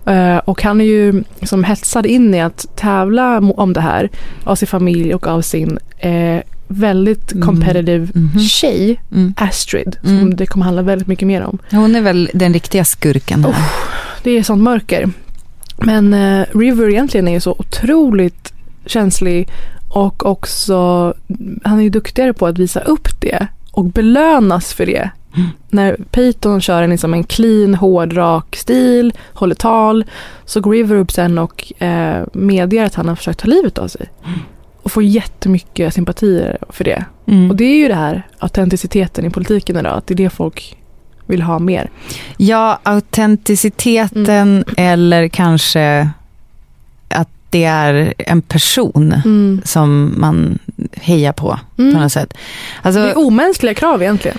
Eh, 0.06 0.38
och 0.38 0.64
han 0.64 0.82
är 0.82 0.86
ju 0.86 1.24
som 1.44 1.64
hetsad 1.64 2.06
in 2.06 2.36
i 2.36 2.42
att 2.42 2.66
tävla 2.76 3.38
om 3.38 3.74
det 3.74 3.82
här 3.82 4.10
av 4.44 4.56
sin 4.56 4.68
familj 4.68 5.14
och 5.16 5.28
av 5.28 5.42
sin 5.42 5.80
eh, 5.98 6.38
väldigt 6.68 7.32
Mm. 7.32 7.48
competitive 7.48 8.08
Mhm. 8.14 8.40
tjej, 8.40 9.02
Mm. 9.12 9.34
Astrid, 9.38 9.98
som 10.04 10.18
Mm. 10.18 10.36
det 10.36 10.46
kommer 10.46 10.66
handla 10.66 10.82
väldigt 10.82 11.08
mycket 11.08 11.28
mer 11.28 11.42
om. 11.42 11.58
Hon 11.72 11.96
är 11.96 12.02
väl 12.02 12.30
den 12.34 12.54
riktiga 12.54 12.86
skurken 12.86 13.44
här. 13.46 13.56
Det 14.24 14.32
är 14.32 14.44
sånt 14.44 14.64
mörker. 14.64 15.10
Men 15.86 16.14
eh, 16.14 16.46
River 16.54 16.90
egentligen 16.90 17.28
är 17.28 17.32
ju 17.32 17.40
så 17.40 17.56
otroligt 17.60 18.54
känslig 18.86 19.50
och 19.90 20.26
också, 20.26 21.14
han 21.64 21.80
är 21.80 21.84
ju 21.84 21.90
duktigare 21.90 22.34
på 22.34 22.48
att 22.48 22.58
visa 22.58 22.80
upp 22.80 23.22
det 23.22 23.48
och 23.72 23.86
belönas 23.86 24.74
för 24.74 24.86
det. 24.86 25.10
Mm. 25.36 25.50
När 25.70 25.98
Peyton 26.12 26.62
kör 26.62 26.84
en, 26.84 26.90
liksom 26.90 27.14
en 27.14 27.24
clean, 27.24 27.76
hård, 27.76 28.14
rak 28.14 28.56
stil, 28.56 29.14
håller 29.34 29.56
tal, 29.56 30.06
så 30.46 30.62
går 30.62 30.72
River 30.72 30.96
upp 30.96 31.12
sen 31.12 31.38
och 31.38 31.82
eh, 31.82 32.24
medger 32.34 32.86
att 32.86 32.96
han 32.96 33.08
har 33.08 33.16
försökt 33.16 33.40
ta 33.40 33.48
livet 33.48 33.78
av 33.78 33.88
sig. 33.88 34.10
Och 34.82 34.92
får 34.92 35.04
jättemycket 35.04 35.94
sympatier 35.94 36.58
för 36.70 36.84
det. 36.84 37.06
Mm. 37.28 37.50
Och 37.50 37.56
det 37.56 37.64
är 37.64 37.76
ju 37.76 37.88
det 37.88 37.96
här 37.96 38.28
autenticiteten 38.40 39.26
i 39.26 39.30
politiken 39.30 39.78
idag, 39.78 39.98
att 39.98 40.08
det 40.08 40.14
är 40.14 40.16
det 40.16 40.30
folk 40.30 40.78
vill 41.30 41.42
ha 41.42 41.60
mer. 41.60 41.90
Ja, 42.38 42.80
autenticiteten 42.84 44.26
Mm. 44.30 44.64
eller 44.78 45.28
kanske 45.28 46.10
att 47.10 47.30
det 47.50 47.64
är 47.64 48.14
en 48.18 48.42
person 48.42 49.14
Mm. 49.26 49.62
som 49.66 50.14
man 50.18 50.60
hejar 50.96 51.34
på 51.34 51.60
Mm. 51.78 51.94
på 51.94 52.00
något 52.02 52.12
sätt. 52.12 52.34
Alltså, 52.82 53.02
Det 53.02 53.10
är 53.12 53.18
omänskliga 53.18 53.74
krav 53.74 54.02
egentligen. 54.02 54.38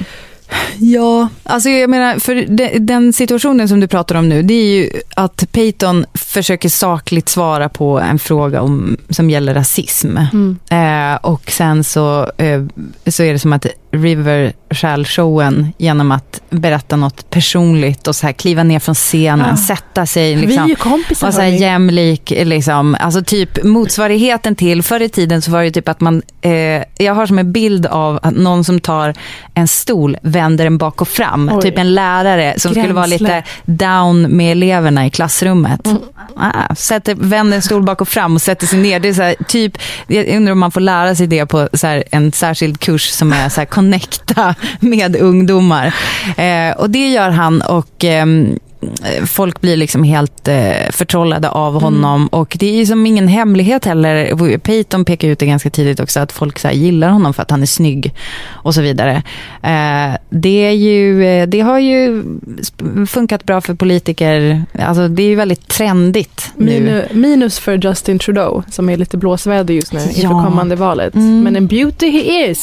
Ja, 0.78 1.28
alltså 1.44 1.68
jag 1.68 1.90
menar, 1.90 2.18
för 2.18 2.35
de, 2.49 2.78
den 2.78 3.12
situationen 3.12 3.68
som 3.68 3.80
du 3.80 3.87
pratar 3.88 4.14
om 4.14 4.28
nu, 4.28 4.42
det 4.42 4.54
är 4.54 4.64
ju 4.76 4.90
att 5.16 5.52
Peyton 5.52 6.04
försöker 6.14 6.68
sakligt 6.68 7.28
svara 7.28 7.68
på 7.68 8.00
en 8.00 8.18
fråga 8.18 8.61
om, 8.62 8.97
som 9.11 9.30
gäller 9.30 9.54
rasism. 9.54 10.16
Mm. 10.16 10.59
Eh, 10.70 11.16
och 11.16 11.50
sen 11.50 11.85
så, 11.85 12.30
eh, 12.37 12.62
så 13.06 13.23
är 13.23 13.32
det 13.32 13.38
som 13.38 13.52
att 13.52 13.66
River 13.92 14.52
stjäl 14.71 15.05
showen 15.07 15.73
genom 15.79 16.12
att 16.12 16.41
berätta 16.50 16.97
något 16.97 17.31
personligt 17.31 18.07
och 18.07 18.17
så 18.17 18.27
här 18.27 18.33
kliva 18.33 18.62
ner 18.62 18.79
från 18.79 18.95
scenen, 18.95 19.50
Ah. 19.55 19.57
sätta 19.57 20.07
sig 20.07 20.37
liksom. 20.37 20.49
Vi 20.50 20.57
är 20.57 20.69
ju 20.69 20.75
kompisar. 20.77 21.29
Och 21.29 21.35
så 21.35 21.41
här 21.41 21.49
jämlik, 21.49 22.31
liksom, 22.45 22.97
alltså 23.00 23.23
typ 23.23 23.65
motsvarigheten 23.65 24.55
till, 24.57 24.83
förr 24.83 25.00
i 25.03 25.09
tiden 25.09 25.43
så 25.43 25.50
var 25.50 25.62
det 25.62 25.71
typ 25.71 25.89
att 25.89 26.00
man, 26.00 26.23
eh, 26.41 26.50
jag 26.99 27.15
har 27.15 27.27
som 27.27 27.39
en 27.39 27.53
bild 27.53 27.87
av 27.87 28.19
att 28.23 28.35
någon 28.37 28.65
som 28.65 28.81
tar 28.81 29.15
en 29.55 29.69
stol, 29.69 30.17
vänder 30.23 30.65
den 30.65 30.79
bak 30.79 31.00
och 31.00 31.09
fram. 31.09 31.50
Oj. 31.55 31.62
Typ 31.62 31.79
en 31.79 31.95
lärare 31.95 32.55
som 32.59 32.71
skulle 32.71 32.93
vara 32.95 33.07
Gränsle. 33.07 33.27
lite 33.37 33.43
down 33.65 34.23
med 34.37 34.53
eleverna 34.53 35.07
i 35.07 35.11
klassrummet. 35.11 35.87
Mm. 35.87 35.99
Ah, 36.37 36.75
sätter, 36.75 37.15
vänder 37.15 37.57
en 37.57 37.62
stol 37.62 37.83
bak 37.83 38.00
och 38.00 38.09
fram 38.09 38.35
och 38.35 38.43
sätter 38.43 38.67
sig 38.67 38.79
ner. 38.79 39.00
Det 39.00 39.09
är 39.09 39.15
så 39.15 39.23
här, 39.23 39.35
typ, 39.49 39.79
jag 40.07 40.29
undrar 40.29 40.53
om 40.53 40.59
man 40.59 40.71
får 40.71 40.81
lära 40.81 41.15
sig 41.15 41.27
det 41.27 41.47
på 41.47 41.69
så 41.73 41.87
här, 41.87 42.05
en 42.11 42.33
särskild 42.33 42.81
kurs 42.81 43.09
som 43.11 43.33
är 43.33 43.49
så 43.49 43.61
här, 43.61 43.67
connecta 43.67 44.55
med 44.81 45.17
ungdomar. 45.17 45.95
Eh, 46.37 46.76
och 46.76 46.90
det 46.90 47.11
gör 47.11 47.31
han 47.31 47.62
och 47.62 48.05
ehm, 48.05 48.59
folk 49.26 49.61
blir 49.61 49.76
liksom 49.76 50.05
helt 50.05 50.49
eh, 50.49 50.90
förtrollade 50.90 51.49
av 51.49 51.81
honom 51.83 52.26
och 52.26 52.57
det 52.61 52.67
är 52.67 52.73
ju 52.76 52.87
som 52.87 53.07
ingen 53.07 53.29
hemlighet 53.29 53.85
heller. 53.85 54.59
Peyton 54.59 55.05
pekar 55.05 55.29
ut 55.29 55.38
det 55.38 55.47
ganska 55.47 55.71
tidigt 55.71 56.00
också 56.00 56.21
att 56.21 56.33
folk 56.33 56.59
så 56.59 56.69
här 56.69 56.75
gillar 56.75 57.09
honom 57.09 57.35
för 57.35 57.43
att 57.43 57.50
han 57.50 57.62
är 57.62 57.67
snygg 57.67 58.14
och 58.49 58.75
så 58.75 58.81
vidare. 58.83 59.23
Eh, 59.62 60.17
det, 60.31 60.67
är 60.67 60.71
ju, 60.71 61.25
eh, 61.25 61.47
det 61.47 61.61
har 61.61 61.79
ju 61.79 62.23
funkat 63.09 63.45
bra 63.45 63.61
för 63.61 63.75
politiker. 63.75 64.62
Alltså 64.79 65.09
det 65.09 65.23
är 65.23 65.29
ju 65.29 65.35
väldigt 65.35 65.69
trendigt 65.69 66.50
nu. 66.57 66.64
Minu, 66.81 67.05
minus 67.12 67.59
för 67.59 67.87
Justin 67.87 68.19
Trudeau 68.19 68.62
som 68.71 68.88
är 68.90 68.97
lite 68.97 69.17
blåsväder 69.17 69.75
just 69.75 69.93
nu 69.93 70.00
inför 70.00 70.23
Ja. 70.23 70.45
kommande 70.45 70.76
valet. 70.76 71.14
Mm. 71.14 71.43
Men 71.43 71.57
en 71.57 71.67
beauty 71.67 72.11
he 72.11 72.50
is. 72.50 72.62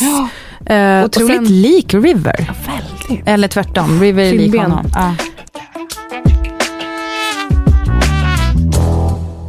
Eh, 0.66 1.00
och 1.00 1.06
Otroligt 1.06 1.36
sen- 1.48 1.62
lik 1.62 1.94
River. 1.94 2.52
Väldigt. 2.68 3.28
Eller 3.28 3.48
tvärtom, 3.48 4.02
River 4.02 4.24
är 4.24 4.34
lik 4.38 4.56
honom. 4.62 4.86
Ja. 4.94 5.16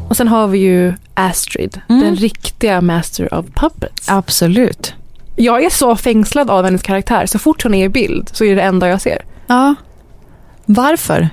Och 0.09 0.17
sen 0.17 0.29
har 0.29 0.47
vi 0.47 0.59
ju 0.59 0.93
Astrid, 1.15 1.81
Mm. 1.89 2.03
den 2.05 2.17
riktiga 2.17 2.81
master 2.81 3.35
of 3.35 3.47
puppets. 3.55 4.09
Absolut. 4.09 4.95
Jag 5.37 5.65
är 5.65 5.71
så 5.71 5.97
fängslad 5.97 6.51
av 6.51 6.65
hennes 6.65 6.83
karaktär. 6.83 7.27
Så 7.27 7.39
fort 7.39 7.63
hon 7.63 7.75
är 7.75 7.85
i 7.85 7.89
bild 7.89 8.31
så 8.33 8.45
är 8.45 8.49
det 8.49 8.55
det 8.55 8.63
enda 8.63 8.89
jag 8.89 9.01
ser. 9.01 9.25
Ja. 9.47 9.75
Varför? 10.65 11.29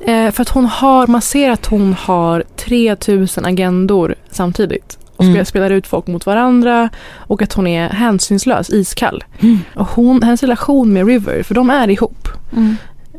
Eh, 0.00 0.30
för 0.30 0.42
att 0.42 0.48
hon 0.48 0.64
har, 0.66 1.06
man 1.06 1.22
ser 1.22 1.50
att 1.50 1.66
hon 1.66 1.94
har 2.00 2.44
3000 2.56 3.44
agendor 3.46 4.14
samtidigt. 4.30 4.98
Och 5.16 5.24
Mm. 5.24 5.44
spelar, 5.44 5.70
ut 5.70 5.86
folk 5.86 6.06
mot 6.06 6.26
varandra. 6.26 6.88
Och 7.16 7.42
att 7.42 7.52
hon 7.52 7.66
är 7.66 7.88
hänsynslös, 7.88 8.70
iskall. 8.70 9.24
Mm. 9.40 9.58
Och 9.74 9.86
hon, 9.88 10.22
hennes 10.22 10.42
relation 10.42 10.92
med 10.92 11.06
River, 11.06 11.42
för 11.42 11.54
de 11.54 11.70
är 11.70 11.88
ihop. 11.90 12.28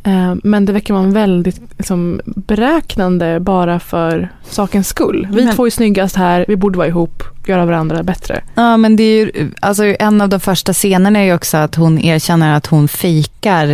Eh, 0.04 0.36
men 0.44 0.66
det 0.66 0.74
verkar 0.74 0.94
vara 0.94 1.04
en 1.04 1.14
väldigt 1.14 1.62
liksom, 1.78 2.22
beräknande 2.26 3.40
bara 3.40 3.80
för 3.80 4.30
sakens 4.50 4.88
skull. 4.88 5.28
Vi 5.32 5.46
Men- 5.46 5.56
två 5.56 5.66
är 5.66 5.70
snyggast 5.70 6.16
här, 6.16 6.46
vi 6.48 6.56
borde 6.56 6.78
vara 6.78 6.88
ihop, 6.88 7.24
göra 7.48 7.66
varandra 7.66 8.04
bättre. 8.04 8.42
Ja, 8.56 8.78
men 8.78 8.96
det 8.96 9.04
är 9.04 9.26
ju, 9.26 9.52
alltså 9.60 9.84
en 10.00 10.22
av 10.22 10.30
de 10.30 10.40
första 10.40 10.74
scenerna 10.74 11.20
är 11.20 11.24
ju 11.24 11.34
också 11.34 11.58
att 11.58 11.76
hon 11.76 12.00
erkänner 12.00 12.56
att 12.56 12.66
hon 12.66 12.88
fejkar 12.88 13.68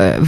eh, 0.00 0.22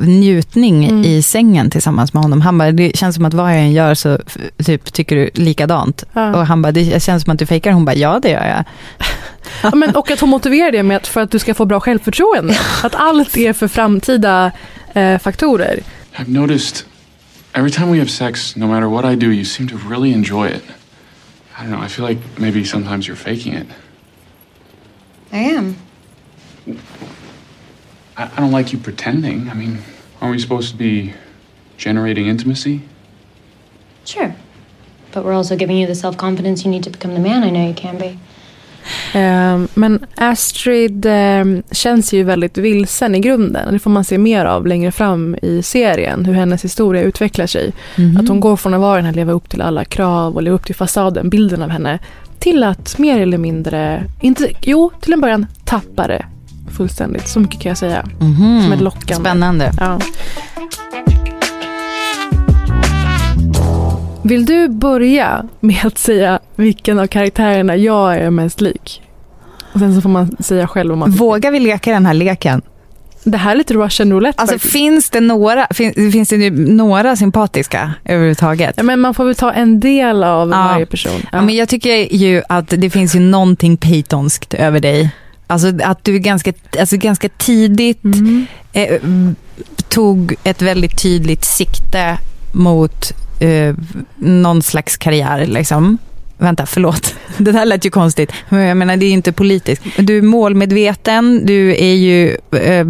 njutning 0.00 0.84
Mm. 0.84 1.04
i 1.04 1.22
sängen 1.22 1.70
tillsammans 1.70 2.14
med 2.14 2.22
honom. 2.22 2.40
Han 2.40 2.58
bara, 2.58 2.72
det 2.72 2.96
känns 2.96 3.14
som 3.16 3.24
att 3.24 3.34
vad 3.34 3.50
jag 3.52 3.58
än 3.58 3.72
gör 3.72 3.94
så 3.94 4.18
typ 4.64 4.92
tycker 4.92 5.16
du 5.16 5.30
likadant. 5.34 6.04
Ja. 6.12 6.36
Och 6.36 6.46
han 6.46 6.62
bara, 6.62 6.72
det 6.72 7.02
känns 7.02 7.22
som 7.22 7.32
att 7.32 7.38
du 7.38 7.46
fejkar. 7.46 7.72
Hon 7.72 7.84
bara, 7.84 7.96
ja 7.96 8.18
det 8.22 8.30
gör 8.30 8.46
jag. 8.46 8.64
Ja, 9.62 9.74
men, 9.74 9.96
och 9.96 10.10
att 10.10 10.20
hon 10.20 10.30
motiverar 10.30 10.72
det 10.72 10.82
med 10.82 10.96
att 10.96 11.06
för 11.06 11.20
att 11.20 11.30
du 11.30 11.38
ska 11.38 11.54
få 11.54 11.64
bra 11.64 11.80
självförtroende. 11.80 12.58
Att 12.82 12.94
allt 12.94 13.36
är 13.36 13.52
för 13.52 13.68
framtida 13.68 14.52
eh, 14.94 15.18
faktorer. 15.18 15.80
I've 16.16 16.28
noticed 16.40 16.86
every 17.52 17.70
time 17.70 17.92
we 17.92 17.98
have 17.98 18.08
sex, 18.10 18.56
no 18.56 18.66
matter 18.66 18.86
what 18.86 19.12
I 19.12 19.16
do, 19.16 19.26
you 19.26 19.44
seem 19.44 19.68
to 19.68 19.76
really 19.90 20.12
enjoy 20.12 20.46
it. 20.48 20.62
I 21.58 21.62
don't 21.64 21.68
know, 21.70 21.84
I 21.86 21.88
feel 21.88 22.08
like 22.08 22.20
maybe 22.36 22.64
sometimes 22.64 23.08
you're 23.08 23.16
faking 23.16 23.54
it. 23.54 23.66
I 25.32 25.56
am. 25.56 25.76
I, 28.18 28.24
I 28.24 28.40
don't 28.40 28.52
like 28.52 28.72
you 28.72 28.78
pretending. 28.82 29.48
I 29.48 29.54
mean, 29.54 29.78
aren't 30.20 30.32
we 30.32 30.38
supposed 30.38 30.72
to 30.72 30.76
be 30.76 31.14
generating 31.76 32.26
intimacy? 32.26 32.80
Sure. 34.04 34.34
But 35.12 35.24
we're 35.24 35.36
also 35.36 35.56
giving 35.56 35.78
you 35.78 35.86
the 35.86 35.94
self 35.94 36.16
confidence 36.16 36.64
you 36.64 36.70
need 36.70 36.84
to 36.84 36.90
become 36.90 37.14
the 37.14 37.20
man 37.20 37.44
I 37.44 37.50
know 37.50 37.66
you 37.66 37.74
can 37.74 37.98
be. 37.98 38.18
Eh, 39.18 39.60
men 39.74 40.06
Astrid 40.14 41.06
eh, 41.06 41.44
känns 41.70 42.12
ju 42.12 42.22
väldigt 42.22 42.58
vilsen 42.58 43.14
i 43.14 43.20
grunden. 43.20 43.72
Det 43.72 43.78
får 43.78 43.90
man 43.90 44.04
se 44.04 44.18
mer 44.18 44.44
av 44.44 44.66
längre 44.66 44.92
fram 44.92 45.36
i 45.42 45.62
serien. 45.62 46.24
Hur 46.24 46.34
hennes 46.34 46.64
historia 46.64 47.02
utvecklar 47.02 47.46
sig. 47.46 47.72
Att 48.18 48.28
hon 48.28 48.40
går 48.40 48.56
från 48.56 48.74
att 48.74 48.80
vara 48.80 48.96
den 48.96 49.04
här 49.04 49.12
leva 49.12 49.32
upp 49.32 49.48
till 49.50 49.62
alla 49.62 49.84
krav 49.84 50.34
och 50.34 50.42
leva 50.42 50.56
upp 50.56 50.66
till 50.66 50.74
fasaden, 50.74 51.30
bilden 51.30 51.62
av 51.62 51.68
henne. 51.68 51.98
Till 52.38 52.62
att 52.62 52.98
mer 52.98 53.20
eller 53.20 53.38
mindre, 53.38 54.04
inte, 54.20 54.50
jo 54.60 54.90
till 55.00 55.12
en 55.12 55.20
början 55.20 55.46
tappa 55.64 56.06
det 56.06 56.24
fullständigt. 56.68 57.28
Så 57.28 57.40
mycket 57.40 57.60
kan 57.60 57.68
jag 57.70 57.78
säga. 57.78 58.04
Mhm. 58.20 58.62
Som 58.62 58.72
ett 58.72 58.80
lockande. 58.80 59.14
Spännande. 59.30 59.72
Ja. 59.80 59.98
Vill 64.22 64.44
du 64.46 64.68
börja 64.68 65.44
med 65.60 65.86
att 65.86 65.98
säga 65.98 66.38
vilken 66.56 66.98
av 66.98 67.06
karaktärerna 67.06 67.76
jag 67.76 68.16
är 68.16 68.30
mest 68.30 68.60
lik? 68.60 69.02
Och 69.72 69.80
sen 69.80 69.94
så 69.94 70.00
får 70.00 70.08
man 70.08 70.36
säga 70.40 70.66
själv 70.66 70.92
om 70.92 70.98
man. 70.98 71.10
Vågar 71.10 71.50
vi 71.50 71.60
leka 71.60 71.92
den 71.92 72.06
här 72.06 72.14
leken? 72.14 72.62
Det 73.24 73.36
här 73.38 73.52
är 73.52 73.56
lite 73.56 73.74
Russian 73.74 74.12
roulette 74.12 74.42
Alltså 74.42 74.54
faktiskt. 74.54 74.72
finns 74.72 75.10
det 75.10 75.20
några, 75.20 75.66
fin, 75.70 76.12
finns 76.12 76.28
det 76.28 76.50
några 76.50 77.16
sympatiska 77.16 77.92
överhuvudtaget? 78.04 78.74
Ja, 78.76 78.82
men 78.82 79.00
man 79.00 79.14
får 79.14 79.24
väl 79.24 79.34
ta 79.34 79.52
en 79.52 79.80
del 79.80 80.24
av 80.24 80.50
Ja. 80.50 80.56
varje 80.56 80.86
person. 80.86 81.20
Ja. 81.32 81.42
men 81.42 81.54
jag 81.56 81.68
tycker 81.68 82.14
ju 82.14 82.42
att 82.48 82.68
det 82.68 82.90
finns 82.90 83.14
ju 83.14 83.20
någonting 83.20 83.76
Peytonskt 83.76 84.54
över 84.54 84.80
dig. 84.80 85.10
Alltså 85.50 85.72
att 85.84 86.04
du 86.04 86.18
ganska, 86.18 86.52
alltså 86.78 86.96
ganska 86.96 87.28
tidigt 87.28 88.04
Mm. 88.04 88.46
eh, 88.72 89.00
tog 89.88 90.34
ett 90.44 90.62
väldigt 90.62 91.02
tydligt 91.02 91.44
sikte 91.44 92.18
mot 92.52 93.12
eh, 93.40 93.74
någon 94.16 94.62
slags 94.62 94.96
karriär. 94.96 95.46
Liksom. 95.46 95.98
Vänta, 96.38 96.66
förlåt. 96.66 97.14
Det 97.38 97.52
där 97.52 97.64
lät 97.64 97.86
ju 97.86 97.90
konstigt. 97.90 98.32
Men 98.48 98.60
jag 98.60 98.76
menar, 98.76 98.96
det 98.96 99.06
är 99.06 99.10
inte 99.10 99.32
politiskt. 99.32 99.82
Du 99.98 100.18
är 100.18 100.22
målmedveten, 100.22 101.46
du 101.46 101.70
är 101.70 101.94
ju 101.94 102.36
eh, 102.52 102.86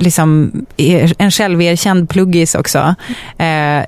liksom 0.00 0.52
en 1.18 1.30
själverkänd 1.30 2.08
pluggis 2.08 2.54
också. 2.54 2.94
Eh, 3.38 3.84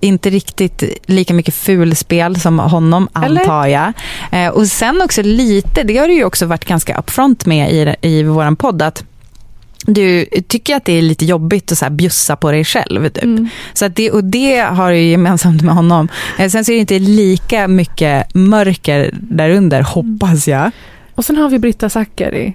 inte 0.00 0.30
riktigt 0.30 0.82
lika 1.06 1.34
mycket 1.34 1.54
fulspel 1.54 2.40
som 2.40 2.58
honom, 2.58 3.08
Eller? 3.24 3.40
antar 3.40 3.66
jag. 3.66 3.92
Eh, 4.32 4.48
och 4.48 4.66
sen 4.66 5.02
också 5.02 5.22
lite, 5.22 5.82
det 5.82 5.96
har 5.96 6.08
du 6.08 6.14
ju 6.14 6.24
också 6.24 6.46
varit 6.46 6.64
ganska 6.64 6.98
upfront 6.98 7.46
med 7.46 7.72
i, 7.72 8.08
i 8.08 8.22
vår 8.22 8.54
podd, 8.54 8.82
att 8.82 9.04
du 9.86 10.26
tycker 10.48 10.76
att 10.76 10.84
det 10.84 10.92
är 10.92 11.02
lite 11.02 11.24
jobbigt 11.24 11.72
att 11.72 11.78
så 11.78 11.84
här 11.84 11.92
bjussa 11.92 12.36
på 12.36 12.50
dig 12.50 12.64
själv. 12.64 13.08
Typ. 13.08 13.24
Mm. 13.24 13.48
Så 13.72 13.84
att 13.84 13.96
det, 13.96 14.10
och 14.10 14.24
det 14.24 14.58
har 14.60 14.90
du 14.90 14.98
gemensamt 14.98 15.62
med 15.62 15.74
honom. 15.74 16.08
Eh, 16.38 16.48
sen 16.48 16.64
så 16.64 16.72
är 16.72 16.74
det 16.74 16.80
inte 16.80 16.98
lika 16.98 17.68
mycket 17.68 18.34
mörker 18.34 19.10
därunder, 19.12 19.76
mm. 19.76 19.86
hoppas 19.86 20.48
jag. 20.48 20.70
Och 21.14 21.24
sen 21.24 21.36
har 21.36 21.48
vi 21.48 21.58
Britta 21.58 21.88
Zackari. 21.88 22.54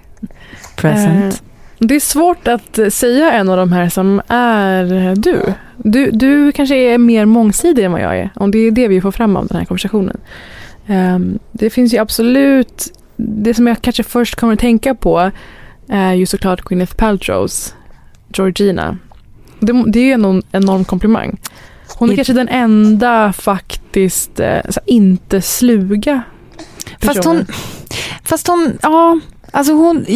Present. 0.76 1.34
Eh, 1.34 1.40
det 1.78 1.94
är 1.94 2.00
svårt 2.00 2.48
att 2.48 2.78
säga 2.92 3.32
en 3.32 3.48
av 3.48 3.56
de 3.56 3.72
här 3.72 3.88
som 3.88 4.22
är 4.28 5.14
du. 5.16 5.54
du. 5.76 6.10
Du 6.10 6.52
kanske 6.52 6.76
är 6.76 6.98
mer 6.98 7.24
mångsidig 7.24 7.84
än 7.84 7.92
vad 7.92 8.00
jag 8.00 8.18
är. 8.18 8.30
Om 8.34 8.50
det 8.50 8.58
är 8.58 8.70
det 8.70 8.88
vi 8.88 9.00
får 9.00 9.12
fram 9.12 9.36
av 9.36 9.46
den 9.46 9.58
här 9.58 9.64
konversationen. 9.64 10.16
Eh, 10.86 11.18
det 11.52 11.70
finns 11.70 11.94
ju 11.94 11.98
absolut, 11.98 12.92
det 13.16 13.54
som 13.54 13.66
jag 13.66 13.82
kanske 13.82 14.02
först 14.02 14.34
kommer 14.34 14.52
att 14.52 14.58
tänka 14.58 14.94
på 14.94 15.30
är 15.90 16.14
ju 16.14 16.26
såklart 16.26 16.60
Gwyneth 16.60 16.94
Paltrows 16.94 17.74
Georgina. 18.36 18.98
Det, 19.60 19.84
det 19.86 20.00
är 20.00 20.04
ju 20.04 20.12
en 20.12 20.42
enorm 20.52 20.84
komplimang. 20.84 21.38
Hon 21.96 22.08
är 22.08 22.12
I, 22.12 22.16
kanske 22.16 22.32
den 22.32 22.48
enda 22.48 23.32
faktiskt 23.32 24.40
eh, 24.40 24.60
inte 24.86 25.42
sluga 25.42 26.22
personen. 27.00 27.14
Fast 27.14 27.24
hon, 27.24 27.46
fast 28.24 28.46
hon, 28.46 28.78
ja, 28.82 29.20
alltså 29.52 29.72
hon, 29.72 30.06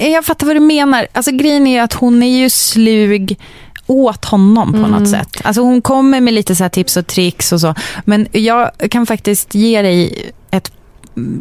jag 0.00 0.24
fattar 0.24 0.46
vad 0.46 0.56
du 0.56 0.60
menar. 0.60 1.06
Alltså 1.12 1.30
grejen 1.30 1.66
är 1.66 1.72
ju 1.72 1.78
att 1.78 1.92
hon 1.92 2.22
är 2.22 2.38
ju 2.38 2.50
slug 2.50 3.38
åt 3.86 4.24
honom 4.24 4.72
på 4.72 4.78
mm. 4.78 4.90
något 4.90 5.08
sätt. 5.08 5.40
Alltså 5.44 5.62
hon 5.62 5.82
kommer 5.82 6.20
med 6.20 6.34
lite 6.34 6.54
så 6.54 6.68
tips 6.68 6.96
och 6.96 7.06
tricks 7.06 7.52
och 7.52 7.60
så. 7.60 7.74
Men 8.04 8.26
jag 8.32 8.70
kan 8.90 9.06
faktiskt 9.06 9.54
ge 9.54 9.82
dig 9.82 10.30
ett 10.50 10.72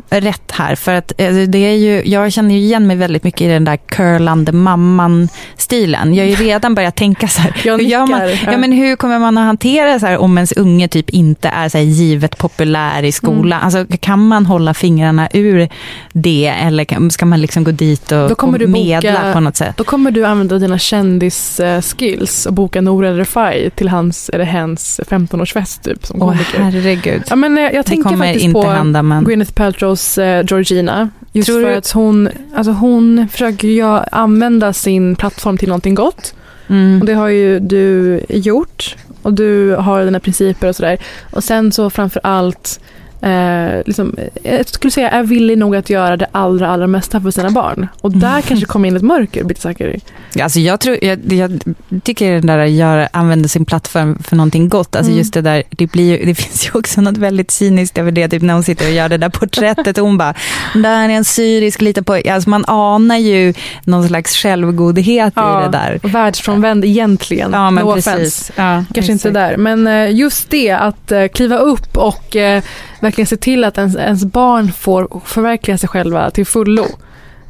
rätt 0.09 0.51
här. 0.51 0.75
För 0.75 0.93
att 0.93 1.13
eh, 1.17 1.33
det 1.33 1.57
är 1.57 1.75
ju, 1.75 2.03
jag 2.05 2.31
känner 2.31 2.55
ju 2.55 2.61
igen 2.61 2.87
mig 2.87 2.95
väldigt 2.95 3.23
mycket 3.23 3.41
i 3.41 3.47
den 3.47 3.65
där 3.65 3.77
curlande 3.77 4.51
mamman-stilen. 4.51 6.13
Jag 6.13 6.23
har 6.23 6.29
ju 6.29 6.35
redan 6.35 6.75
börjat 6.75 6.95
tänka 6.95 7.27
så 7.27 7.41
här. 7.41 7.51
Hur, 7.63 7.79
gör 7.79 8.07
man, 8.07 8.21
ja, 8.45 8.57
men 8.57 8.71
hur 8.71 8.95
kommer 8.95 9.19
man 9.19 9.37
att 9.37 9.45
hantera 9.45 9.99
så 9.99 10.05
här 10.05 10.17
om 10.17 10.37
ens 10.37 10.51
unge 10.51 10.87
typ 10.87 11.09
inte 11.09 11.49
är 11.49 11.69
så 11.69 11.77
här 11.77 11.85
givet 11.85 12.37
populär 12.37 13.03
i 13.03 13.11
skolan? 13.11 13.61
Mm. 13.61 13.65
Alltså, 13.65 13.97
kan 13.99 14.27
man 14.27 14.45
hålla 14.45 14.73
fingrarna 14.73 15.29
ur 15.33 15.69
det 16.13 16.47
eller 16.47 17.09
ska 17.09 17.25
man 17.25 17.41
liksom 17.41 17.63
gå 17.63 17.71
dit 17.71 18.11
och, 18.11 18.43
och 18.43 18.69
medla 18.69 19.11
boka, 19.11 19.33
på 19.33 19.39
något 19.39 19.55
sätt? 19.55 19.77
Då 19.77 19.83
kommer 19.83 20.11
du 20.11 20.25
använda 20.25 20.59
dina 20.59 20.79
kändisskills 20.79 22.45
och 22.45 22.53
boka 22.53 22.81
Nour 22.81 23.05
El 23.05 23.17
Refai 23.17 23.69
till 23.69 23.89
hans 23.89 24.29
eller 24.29 24.45
hens 24.45 24.99
15-årsfest 25.07 25.83
typ. 25.83 26.05
Som 26.05 26.21
Åh 26.21 26.33
herregud. 26.57 27.23
Ja, 27.29 27.35
men 27.35 27.57
jag, 27.57 27.73
jag 27.73 27.85
tänker 27.85 28.17
faktiskt 28.17 28.45
inte 28.45 28.61
på 28.61 28.69
hända, 28.69 29.03
men... 29.03 29.23
Gwyneth 29.23 29.51
Paltrows 29.63 30.17
eh, 30.17 30.45
Georgina. 30.47 31.09
Just 31.31 31.47
Tror 31.47 31.61
för 31.61 31.69
du... 31.69 31.75
att 31.75 31.91
hon, 31.91 32.29
alltså 32.55 32.71
hon 32.71 33.27
försöker 33.31 33.67
ju 33.67 33.83
använda 34.11 34.73
sin 34.73 35.15
plattform 35.15 35.57
till 35.57 35.67
någonting 35.67 35.95
gott. 35.95 36.35
Mm. 36.67 37.01
Och 37.01 37.05
det 37.07 37.13
har 37.13 37.27
ju 37.27 37.59
du 37.59 38.21
gjort. 38.29 38.95
Och 39.21 39.33
du 39.33 39.75
har 39.75 40.05
dina 40.05 40.19
principer 40.19 40.67
och 40.67 40.75
sådär. 40.75 40.97
Och 41.31 41.43
sen 41.43 41.71
så 41.71 41.89
framför 41.89 42.21
allt 42.23 42.79
eh, 43.23 43.81
liksom, 43.85 44.15
jag 44.43 44.67
skulle 44.67 44.91
säga 44.91 45.09
är 45.09 45.23
villig 45.23 45.57
nog 45.57 45.75
att 45.75 45.89
göra 45.89 46.17
det 46.17 46.27
allra, 46.31 46.67
allra 46.67 46.87
mesta 46.87 47.21
för 47.21 47.31
sina 47.31 47.49
barn. 47.49 47.87
Och 48.01 48.11
där 48.11 48.29
mm. 48.29 48.41
kanske 48.41 48.65
kommer 48.65 48.87
in 48.87 48.95
ett 48.95 49.01
mörker, 49.01 49.43
Bitte 49.43 49.61
Zackari. 49.61 49.99
Alltså 50.41 50.59
jag, 50.59 50.79
tror, 50.79 50.97
jag, 51.01 51.33
jag 51.33 51.63
tycker 52.03 52.31
den 52.31 52.45
där 52.45 52.65
gör, 52.65 53.07
använder 53.13 53.49
sin 53.49 53.65
plattform 53.65 54.23
för 54.23 54.35
någonting 54.35 54.69
gott. 54.69 54.95
Alltså 54.95 55.11
mm. 55.11 55.17
just 55.17 55.33
det 55.33 55.41
där, 55.41 55.63
det, 55.69 55.87
blir, 55.87 56.25
det 56.25 56.35
finns 56.43 56.67
ju 56.67 56.79
också 56.79 57.01
något 57.01 57.17
väldigt 57.17 57.51
cyniskt 57.51 57.97
över 57.97 58.11
det, 58.11 58.27
typ 58.27 58.41
när 58.41 58.53
hon 58.53 58.63
sitter 58.63 58.85
och 58.85 58.93
gör 58.93 59.09
det 59.09 59.17
där 59.17 59.29
porträttet 59.29 59.97
och 59.97 60.05
hon 60.05 60.17
bara, 60.17 60.33
där 60.73 61.09
är 61.09 61.13
en 61.13 61.25
syrisk 61.25 61.81
liten 61.81 62.03
pojke. 62.03 62.33
Alltså 62.33 62.49
man 62.49 62.65
anar 62.67 63.17
ju 63.17 63.53
någon 63.83 64.07
slags 64.07 64.35
självgodhet 64.35 65.33
ja, 65.35 65.61
i 65.61 65.65
det 65.65 65.71
där. 65.71 65.99
Världsfrånvänd 66.03 66.85
egentligen. 66.85 67.51
Ja, 67.53 67.71
men 67.71 67.85
no 67.85 67.93
precis. 67.93 68.51
Ja, 68.55 68.63
Kanske 68.93 68.99
exakt. 68.99 69.09
inte 69.09 69.29
där, 69.29 69.57
men 69.57 69.87
eh, 69.87 70.15
just 70.15 70.49
det 70.49 70.71
att 70.71 71.11
eh, 71.11 71.27
kliva 71.27 71.57
upp 71.57 71.97
och 71.97 72.35
eh, 72.35 72.63
verkligen 73.03 73.27
se 73.27 73.37
till 73.37 73.63
att 73.63 73.77
ens, 73.77 73.95
ens 73.95 74.25
barn 74.25 74.71
får 74.71 75.21
förverkliga 75.25 75.77
sig 75.77 75.89
själva 75.89 76.31
till 76.31 76.45
fullo. 76.45 76.85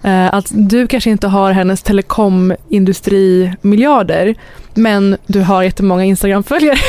Eh, 0.04 0.34
att 0.34 0.46
du 0.50 0.88
kanske 0.88 1.10
inte 1.10 1.28
har 1.28 1.52
hennes 1.52 1.84
telekomindustrimiljarder 1.84 4.36
men 4.74 5.18
du 5.26 5.42
har 5.42 5.64
jättemånga 5.64 6.04
Instagram-följare. 6.04 6.78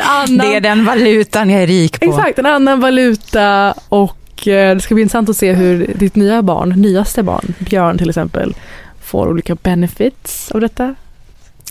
annan... 0.00 0.38
Det 0.38 0.56
är 0.56 0.60
den 0.60 0.84
valutan 0.84 1.50
jag 1.50 1.62
är 1.62 1.66
rik 1.66 2.00
på. 2.00 2.10
Exakt, 2.10 2.38
en 2.38 2.46
annan 2.46 2.80
valuta 2.80 3.74
och 3.88 4.48
eh, 4.48 4.74
det 4.74 4.80
ska 4.80 4.94
bli 4.94 5.02
intressant 5.02 5.28
att 5.28 5.36
se 5.36 5.52
hur 5.52 5.94
ditt 5.94 6.16
nya 6.16 6.42
barn, 6.42 6.68
nyaste 6.68 7.22
barn, 7.22 7.54
Björn 7.58 7.98
till 7.98 8.08
exempel, 8.08 8.54
får 9.02 9.28
olika 9.28 9.54
benefits 9.54 10.50
av 10.50 10.60
detta. 10.60 10.94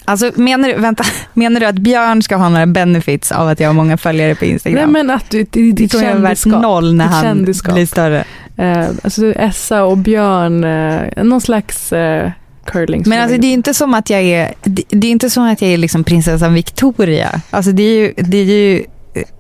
Alltså 0.06 0.32
menar 0.36 0.70
du, 0.70 0.76
vänta, 0.76 1.04
menar 1.34 1.60
du 1.60 1.66
att 1.66 1.76
Björn 1.76 2.24
ska 2.24 2.36
ha 2.36 2.50
några 2.50 2.66
benefits 2.66 3.32
av 3.32 3.48
att 3.48 3.60
jag 3.60 3.70
har 3.70 3.74
många 3.74 3.98
följare 3.98 4.36
på 4.36 4.46
Instagram? 4.46 4.92
Nej 4.92 5.04
men 5.04 5.16
att 5.16 5.30
du, 5.30 5.44
ditt 5.72 5.92
kändisskap. 5.92 6.62
noll 6.62 6.96
när 6.96 7.06
han 7.06 7.24
kändisskap. 7.24 7.74
blir 7.74 7.86
större. 7.86 8.24
Uh, 8.60 8.90
alltså 9.04 9.34
Essa 9.34 9.84
och 9.84 9.98
Björn, 9.98 10.64
uh, 10.64 11.24
någon 11.24 11.42
slags 11.42 11.94
uh, 11.94 12.30
curling. 12.66 13.04
Men 13.06 13.22
alltså 13.22 13.38
det 13.38 13.48
är 13.48 13.54
inte 13.54 13.74
som 13.74 13.94
att 13.94 14.10
jag 14.10 14.22
är, 14.22 14.54
det, 14.64 14.84
det 14.90 15.08
är 15.08 15.12
inte 15.12 15.30
som 15.30 15.44
att 15.44 15.62
jag 15.62 15.72
är 15.72 15.78
liksom 15.78 16.04
prinsessan 16.04 16.54
Victoria. 16.54 17.42
Alltså 17.50 17.72
det 17.72 17.84
är 17.84 17.96
ju, 17.96 18.14
det 18.18 18.38
är 18.38 18.46
ju 18.46 18.86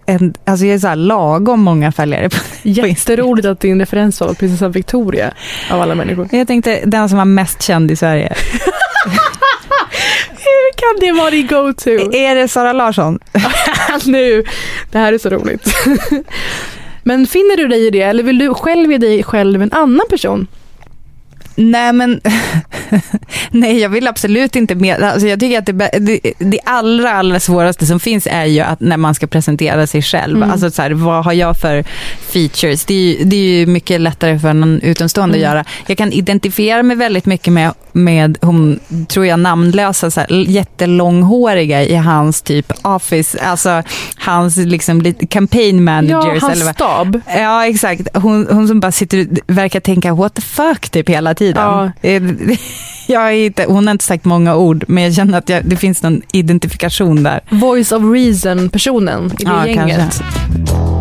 en, 0.05 0.33
alltså 0.45 0.65
jag 0.65 0.75
är 0.75 0.79
så 0.79 0.87
här 0.87 0.95
lagom 0.95 1.61
många 1.61 1.91
följare 1.91 2.29
på, 2.29 2.37
Jätteroligt 2.63 3.47
att 3.47 3.59
din 3.59 3.79
referens 3.79 4.21
var 4.21 4.33
prinsessan 4.33 4.71
Victoria 4.71 5.31
av 5.71 5.81
alla 5.81 5.95
människor. 5.95 6.27
Jag 6.31 6.47
tänkte 6.47 6.81
den 6.85 7.09
som 7.09 7.17
var 7.17 7.25
mest 7.25 7.61
känd 7.61 7.91
i 7.91 7.95
Sverige. 7.95 8.33
Hur 10.71 10.99
kan 10.99 11.07
det 11.07 11.11
vara 11.11 11.29
din 11.29 11.47
go-to? 11.47 11.89
Är 12.15 12.35
det 12.35 12.47
Sara 12.47 12.73
Larsson? 12.73 13.19
nu, 14.05 14.43
det 14.91 14.97
här 14.97 15.13
är 15.13 15.17
så 15.17 15.29
roligt. 15.29 15.75
Men 17.03 17.27
finner 17.27 17.57
du 17.57 17.67
dig 17.67 17.87
i 17.87 17.89
det 17.89 18.01
eller 18.01 18.23
vill 18.23 18.37
du 18.37 18.53
själv 18.53 18.91
ge 18.91 18.97
dig 18.97 19.23
själv 19.23 19.61
en 19.61 19.71
annan 19.71 20.05
person? 20.09 20.47
Nej 21.55 21.93
men, 21.93 22.21
nej 23.51 23.79
jag 23.79 23.89
vill 23.89 24.07
absolut 24.07 24.55
inte 24.55 24.75
med. 24.75 25.03
Alltså, 25.03 25.27
jag 25.27 25.39
tycker 25.39 25.59
att 25.59 25.65
det, 25.65 25.89
det, 25.99 26.19
det, 26.39 26.59
allra, 26.63 27.11
allra 27.11 27.39
svåraste 27.39 27.85
som 27.85 27.99
finns 27.99 28.27
är 28.31 28.45
ju 28.45 28.59
att 28.59 28.79
när 28.79 28.97
man 28.97 29.15
ska 29.15 29.27
presentera 29.27 29.87
sig 29.87 30.01
själv. 30.01 30.37
Mm. 30.37 30.51
Alltså 30.51 30.71
så 30.71 30.81
här, 30.81 30.91
vad 30.91 31.25
har 31.25 31.33
jag 31.33 31.57
för 31.57 31.83
features? 32.31 32.85
Det 32.85 32.93
är 32.93 33.17
ju, 33.17 33.23
det 33.23 33.35
är 33.35 33.59
ju 33.59 33.65
mycket 33.65 34.01
lättare 34.01 34.39
för 34.39 34.53
någon 34.53 34.81
utomstående 34.81 35.37
mm. 35.37 35.49
att 35.49 35.53
göra. 35.53 35.65
Jag 35.87 35.97
kan 35.97 36.11
identifiera 36.11 36.83
mig 36.83 36.97
väldigt 36.97 37.25
mycket 37.25 37.53
med, 37.53 37.73
med 37.91 38.37
hon, 38.41 38.79
tror 39.07 39.25
jag, 39.25 39.39
namnlösa, 39.39 40.11
så 40.11 40.19
här, 40.19 40.27
jättelånghåriga 40.31 41.83
i 41.83 41.95
hans 41.95 42.41
typ 42.41 42.73
office, 42.81 43.39
alltså 43.41 43.83
hans 44.17 44.57
liksom 44.57 45.13
campaign 45.29 45.83
managers. 45.83 46.41
Ja, 46.41 46.47
hans 46.47 46.69
stab. 46.69 47.21
Ja, 47.35 47.67
exakt. 47.67 48.07
Hon, 48.13 48.47
hon 48.51 48.67
som 48.67 48.79
bara 48.79 48.91
sitter 48.91 49.27
verkar 49.47 49.79
tänka 49.79 50.13
what 50.13 50.33
the 50.33 50.41
fuck 50.41 50.89
typ 50.89 51.09
hela 51.09 51.33
tiden 51.33 51.40
tiden. 51.41 51.63
Ja. 52.01 52.11
Jag 53.07 53.29
är 53.29 53.45
inte, 53.45 53.65
hon 53.67 53.87
har 53.87 53.91
inte 53.91 54.05
sagt 54.05 54.25
många 54.25 54.55
ord, 54.55 54.83
men 54.87 55.03
jag 55.03 55.13
känner 55.13 55.37
att 55.37 55.49
jag, 55.49 55.65
det 55.65 55.75
finns 55.75 56.03
någon 56.03 56.21
identifikation 56.33 57.23
där. 57.23 57.39
Voice 57.49 57.91
of 57.91 58.03
reason-personen 58.03 59.31
i 59.39 59.43
det 59.43 59.51
ja, 59.51 59.67
gänget. 59.67 59.97
Kanske. 59.97 61.00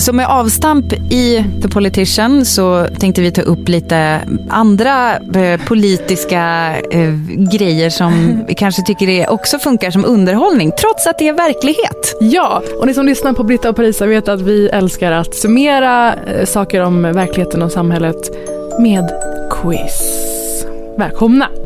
Så 0.00 0.12
med 0.12 0.26
avstamp 0.26 0.92
i 0.92 1.44
The 1.62 1.68
Politician 1.68 2.44
så 2.44 2.86
tänkte 2.98 3.22
vi 3.22 3.30
ta 3.30 3.42
upp 3.42 3.68
lite 3.68 4.20
andra 4.48 5.16
eh, 5.16 5.60
politiska 5.66 6.74
eh, 6.90 7.14
grejer 7.58 7.90
som 7.90 8.44
vi 8.48 8.54
kanske 8.54 8.82
tycker 8.82 9.30
också 9.30 9.58
funkar 9.58 9.90
som 9.90 10.04
underhållning, 10.04 10.72
trots 10.80 11.06
att 11.06 11.18
det 11.18 11.28
är 11.28 11.32
verklighet. 11.32 12.16
Ja, 12.20 12.62
och 12.78 12.86
ni 12.86 12.94
som 12.94 13.06
lyssnar 13.06 13.32
på 13.32 13.44
Britta 13.44 13.70
och 13.70 13.76
Parisa 13.76 14.06
vet 14.06 14.28
att 14.28 14.40
vi 14.40 14.68
älskar 14.68 15.12
att 15.12 15.34
summera 15.34 16.14
eh, 16.14 16.44
saker 16.44 16.80
om 16.80 17.02
verkligheten 17.02 17.62
och 17.62 17.72
samhället 17.72 18.30
med 18.80 19.10
quiz. 19.50 20.02
Välkomna! 20.98 21.59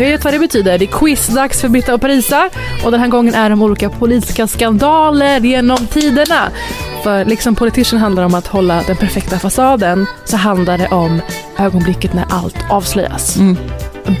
Ni 0.00 0.10
vet 0.10 0.24
vad 0.24 0.34
det 0.34 0.38
betyder. 0.38 0.78
Det 0.78 0.84
är 0.84 0.86
quizdags 0.86 1.60
för 1.60 1.68
Britta 1.68 1.94
och 1.94 2.00
Parisa 2.00 2.50
och 2.84 2.90
den 2.90 3.00
här 3.00 3.08
gången 3.08 3.34
är 3.34 3.50
de 3.50 3.62
olika 3.62 3.90
politiska 3.90 4.46
skandaler 4.46 5.40
genom 5.40 5.86
tiderna. 5.86 6.50
För 7.02 7.24
liksom 7.24 7.54
Politician 7.54 8.00
handlar 8.00 8.22
om 8.22 8.34
att 8.34 8.46
hålla 8.46 8.82
den 8.86 8.96
perfekta 8.96 9.38
fasaden 9.38 10.06
så 10.24 10.36
handlar 10.36 10.78
det 10.78 10.88
om 10.88 11.20
ögonblicket 11.58 12.12
när 12.12 12.24
allt 12.30 12.56
avslöjas. 12.70 13.36
Mm. 13.36 13.56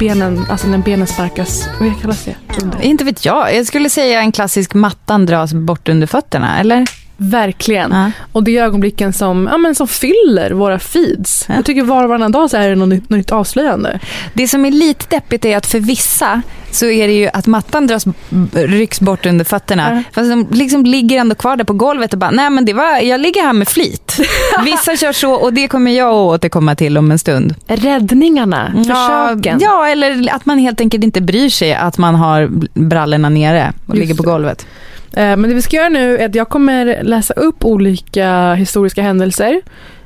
Benen, 0.00 0.46
alltså 0.50 0.68
när 0.68 0.78
benen 0.78 1.06
sparkas, 1.06 1.68
vad 1.80 2.00
kallas 2.00 2.24
det? 2.24 2.34
Under. 2.62 2.82
Inte 2.82 3.04
vet 3.04 3.24
jag. 3.24 3.56
Jag 3.56 3.66
skulle 3.66 3.90
säga 3.90 4.20
en 4.20 4.32
klassisk 4.32 4.74
mattan 4.74 5.26
dras 5.26 5.54
bort 5.54 5.88
under 5.88 6.06
fötterna, 6.06 6.60
eller? 6.60 6.86
Verkligen. 7.22 7.90
Ja. 7.92 8.10
Och 8.32 8.44
det 8.44 8.58
är 8.58 8.64
ögonblicken 8.64 9.12
som, 9.12 9.48
ja, 9.52 9.58
men 9.58 9.74
som 9.74 9.88
fyller 9.88 10.50
våra 10.50 10.78
feeds. 10.78 11.44
Ja. 11.48 11.54
Jag 11.54 11.64
tycker 11.64 11.82
var 11.82 12.02
och 12.02 12.08
varannan 12.08 12.32
dag 12.32 12.50
så 12.50 12.56
är 12.56 12.68
det 12.68 12.74
något 12.76 12.88
nytt, 12.88 13.10
nytt 13.10 13.32
avslöjande. 13.32 14.00
Det 14.34 14.48
som 14.48 14.64
är 14.64 14.70
lite 14.70 15.04
deppigt 15.08 15.44
är 15.44 15.56
att 15.56 15.66
för 15.66 15.80
vissa 15.80 16.42
så 16.70 16.86
är 16.86 17.06
det 17.06 17.12
ju 17.14 17.28
att 17.32 17.46
mattan 17.46 17.86
dras, 17.86 18.04
rycks 18.52 19.00
bort 19.00 19.26
under 19.26 19.44
fötterna. 19.44 19.94
Ja. 19.94 20.02
Fast 20.12 20.30
de 20.30 20.46
liksom 20.58 20.84
ligger 20.84 21.18
ändå 21.20 21.34
kvar 21.34 21.56
där 21.56 21.64
på 21.64 21.72
golvet 21.72 22.12
och 22.12 22.18
bara, 22.18 22.30
nej 22.30 22.50
men 22.50 22.64
det 22.64 22.72
var, 22.72 22.98
jag 22.98 23.20
ligger 23.20 23.42
här 23.42 23.52
med 23.52 23.68
flit. 23.68 24.16
Vissa 24.64 24.96
kör 24.96 25.12
så 25.12 25.32
och 25.32 25.52
det 25.52 25.68
kommer 25.68 25.90
jag 25.90 26.08
att 26.08 26.14
återkomma 26.14 26.74
till 26.74 26.98
om 26.98 27.10
en 27.10 27.18
stund. 27.18 27.54
Räddningarna, 27.66 28.72
försöken. 28.76 29.58
Ja, 29.62 29.86
eller 29.88 30.34
att 30.34 30.46
man 30.46 30.58
helt 30.58 30.80
enkelt 30.80 31.04
inte 31.04 31.20
bryr 31.20 31.48
sig 31.50 31.74
att 31.74 31.98
man 31.98 32.14
har 32.14 32.48
brallorna 32.74 33.28
nere 33.28 33.72
och 33.86 33.96
Just 33.96 34.00
ligger 34.00 34.14
på 34.14 34.22
det. 34.22 34.30
golvet. 34.30 34.62
Eh, 34.62 34.89
Men 35.12 35.42
det 35.42 35.54
vi 35.54 35.62
ska 35.62 35.76
göra 35.76 35.88
nu 35.88 36.18
är 36.18 36.26
att 36.28 36.34
jag 36.34 36.48
kommer 36.48 37.02
läsa 37.02 37.34
upp 37.34 37.64
olika 37.64 38.54
historiska 38.54 39.02
händelser. 39.02 39.60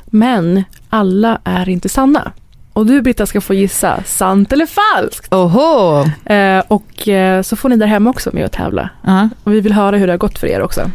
Men 0.05 0.65
alla 0.91 1.39
är 1.45 1.69
inte 1.69 1.89
sanna. 1.89 2.33
Och 2.73 2.87
du 2.87 3.03
Britta 3.03 3.27
ska 3.27 3.41
få 3.41 3.55
gissa 3.55 4.03
sant 4.07 4.53
eller 4.53 4.67
falskt. 4.67 5.33
Oho! 5.35 6.05
Eh, 6.25 6.63
Och 6.69 7.09
eh, 7.09 7.43
så 7.43 7.57
får 7.57 7.69
ni 7.69 7.77
där 7.77 7.87
hemma 7.87 8.11
också 8.11 8.31
med 8.33 8.45
att 8.45 8.53
tävla. 8.53 8.89
Ja. 9.05 9.29
Och 9.45 9.53
vi 9.53 9.61
vill 9.61 9.73
höra 9.73 9.97
hur 9.97 10.07
det 10.07 10.13
har 10.13 10.19
gått 10.19 10.39
för 10.39 10.47
er 10.47 10.63
också. 10.63 10.91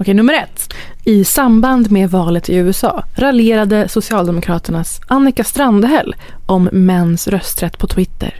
Okej, 0.00 0.14
nummer 0.14 0.34
ett. 0.34 0.74
I 1.04 1.24
samband 1.24 1.90
med 1.90 2.10
valet 2.10 2.48
i 2.48 2.54
USA 2.54 3.04
raljerade 3.14 3.88
Socialdemokraternas 3.88 5.00
Annika 5.06 5.44
Strandhäll 5.44 6.14
om 6.46 6.68
mäns 6.72 7.28
rösträtt 7.28 7.78
på 7.78 7.86
Twitter. 7.86 8.34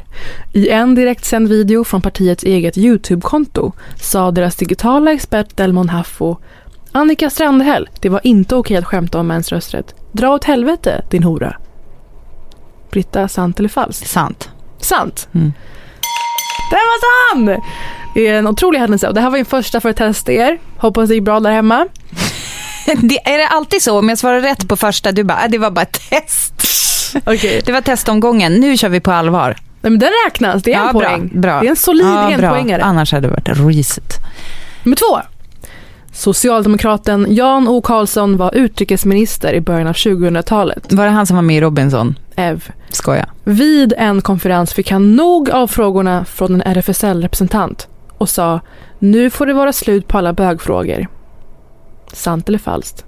I 0.52 0.68
en 0.68 0.94
direktsänd 0.94 1.48
video 1.48 1.84
från 1.84 2.00
partiets 2.00 2.44
eget 2.44 2.78
YouTube-konto 2.78 3.72
sa 4.00 4.30
deras 4.30 4.56
digitala 4.56 5.12
expert 5.12 5.56
Delmon 5.56 5.88
Haffo 5.88 6.36
Annika 6.92 7.30
Strandhäll, 7.30 7.88
det 8.00 8.08
var 8.08 8.20
inte 8.22 8.56
okej 8.56 8.76
att 8.76 8.84
skämta 8.84 9.20
om 9.20 9.26
mäns 9.26 9.52
rösträtt. 9.52 9.94
Dra 10.12 10.34
åt 10.34 10.44
helvete, 10.44 11.04
din 11.10 11.22
hora. 11.22 11.56
Britta, 12.90 13.28
sant 13.28 13.58
eller 13.58 13.68
falskt? 13.68 14.08
Sant. 14.08 14.50
Sant. 14.78 15.28
Mm. 15.34 15.52
Den 16.70 16.78
var 16.78 17.34
sann! 17.34 17.62
Det 18.14 18.26
är 18.26 18.38
en 18.38 18.46
otrolig 18.46 18.78
händelse 18.78 19.08
och 19.08 19.14
det 19.14 19.20
här 19.20 19.30
var 19.30 19.38
ju 19.38 19.44
första 19.44 19.80
för 19.80 19.88
att 19.88 19.96
testa 19.96 20.32
er. 20.32 20.58
Hoppas 20.78 21.08
det 21.08 21.14
gick 21.14 21.24
bra 21.24 21.40
där 21.40 21.50
hemma. 21.52 21.86
Det, 23.02 23.28
är 23.28 23.38
det 23.38 23.46
alltid 23.48 23.82
så 23.82 23.98
om 23.98 24.08
jag 24.08 24.18
svarar 24.18 24.40
rätt 24.40 24.68
på 24.68 24.76
första, 24.76 25.12
du 25.12 25.24
bara, 25.24 25.38
"Ah, 25.44 25.48
det 25.48 25.58
var 25.58 25.70
bara 25.70 25.82
ett 25.82 26.00
test. 26.10 26.52
Okej. 27.26 27.62
Det 27.66 27.72
var 27.72 27.80
testomgången, 27.80 28.54
nu 28.54 28.76
kör 28.76 28.88
vi 28.88 29.00
på 29.00 29.12
allvar. 29.12 29.56
Nej, 29.80 29.90
men 29.90 29.98
den 29.98 30.10
räknas, 30.26 30.62
det 30.62 30.72
är 30.72 30.78
en 30.78 30.86
Ja, 30.86 30.92
poäng. 30.92 31.28
Bra, 31.32 31.40
bra. 31.40 31.60
Det 31.60 31.66
är 31.66 31.70
en 31.70 31.76
solid 31.76 32.06
ja, 32.06 32.30
enpoängare. 32.30 32.78
Bra. 32.78 32.86
Annars 32.86 33.12
hade 33.12 33.28
det 33.28 33.30
varit 33.34 33.76
reset. 33.76 34.14
Nummer 34.82 34.96
två. 34.96 35.20
Socialdemokraten 36.12 37.26
Jan 37.30 37.68
O 37.68 37.82
Karlsson 37.82 38.36
var 38.36 38.54
utrikesminister 38.54 39.52
i 39.52 39.60
början 39.60 39.86
av 39.86 39.92
2000-talet. 39.92 40.92
Var 40.92 41.04
det 41.04 41.10
han 41.10 41.26
som 41.26 41.36
var 41.36 41.42
med 41.42 41.56
i 41.56 41.60
Robinson? 41.60 42.18
Ev. 42.36 42.70
Skoja. 42.90 43.26
Vid 43.44 43.92
en 43.98 44.22
konferens 44.22 44.72
fick 44.74 44.90
han 44.90 45.16
nog 45.16 45.50
av 45.50 45.66
frågorna 45.66 46.24
från 46.24 46.54
en 46.54 46.62
RFSL-representant 46.62 47.88
och 48.18 48.28
sa 48.28 48.60
nu 48.98 49.30
får 49.30 49.46
det 49.46 49.52
vara 49.52 49.72
slut 49.72 50.08
på 50.08 50.18
alla 50.18 50.32
bögfrågor. 50.32 51.06
Sant 52.12 52.48
eller 52.48 52.58
falskt? 52.58 53.04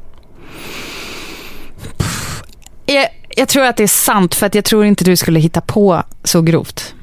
Jag, 2.87 3.09
jag 3.37 3.49
tror 3.49 3.65
att 3.65 3.77
det 3.77 3.83
är 3.83 3.87
sant 3.87 4.35
för 4.35 4.47
att 4.47 4.55
jag 4.55 4.65
tror 4.65 4.85
inte 4.85 5.05
du 5.05 5.17
skulle 5.17 5.41
hitta 5.41 5.61
på 5.61 6.03
så 6.25 6.43
grovt. 6.43 6.95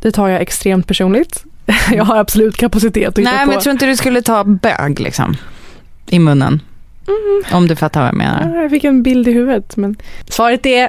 Det 0.00 0.12
tar 0.12 0.28
jag 0.28 0.40
extremt 0.42 0.86
personligt. 0.86 1.44
Jag 1.92 2.04
har 2.04 2.16
absolut 2.16 2.56
kapacitet 2.56 3.08
att 3.08 3.18
hitta 3.18 3.30
Nej, 3.30 3.40
på. 3.40 3.46
men 3.46 3.54
jag 3.54 3.62
tror 3.62 3.72
inte 3.72 3.86
du 3.86 3.96
skulle 3.96 4.22
ta 4.22 4.44
bög 4.44 5.00
liksom. 5.00 5.36
I 6.06 6.18
munnen. 6.18 6.62
Om 7.52 7.66
du 7.68 7.76
fattar 7.76 8.00
vad 8.00 8.08
jag 8.08 8.16
menar. 8.16 8.54
Ja, 8.54 8.62
Jag 8.62 8.70
fick 8.70 8.84
en 8.84 9.02
bild 9.02 9.28
i 9.28 9.32
huvudet. 9.32 9.76
Men 9.76 9.96
svaret 10.28 10.66
är 10.66 10.88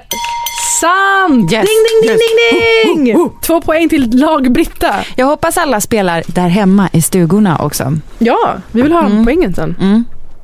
sant! 0.80 1.52
Yes, 1.54 1.66
Ding, 1.68 1.86
ding, 1.88 2.02
ding, 2.02 2.12
yes. 2.12 2.86
ding, 2.96 3.04
ding! 3.06 3.30
Två 3.42 3.62
poäng 3.62 3.90
till 3.90 4.20
lag 4.20 4.52
Britta. 4.52 4.96
Jag 5.16 5.26
hoppas 5.26 5.58
alla 5.58 5.82
spelar 5.82 6.24
där 6.28 6.48
hemma 6.48 6.90
i 6.94 7.02
stugorna 7.02 7.58
också. 7.60 7.94
Ja, 8.20 8.54
vi 8.72 8.82
vill 8.82 8.92
ha 8.92 9.06
Mm. 9.06 9.26
poängen 9.26 9.54
sen. 9.54 9.76
Mm. 9.82 10.04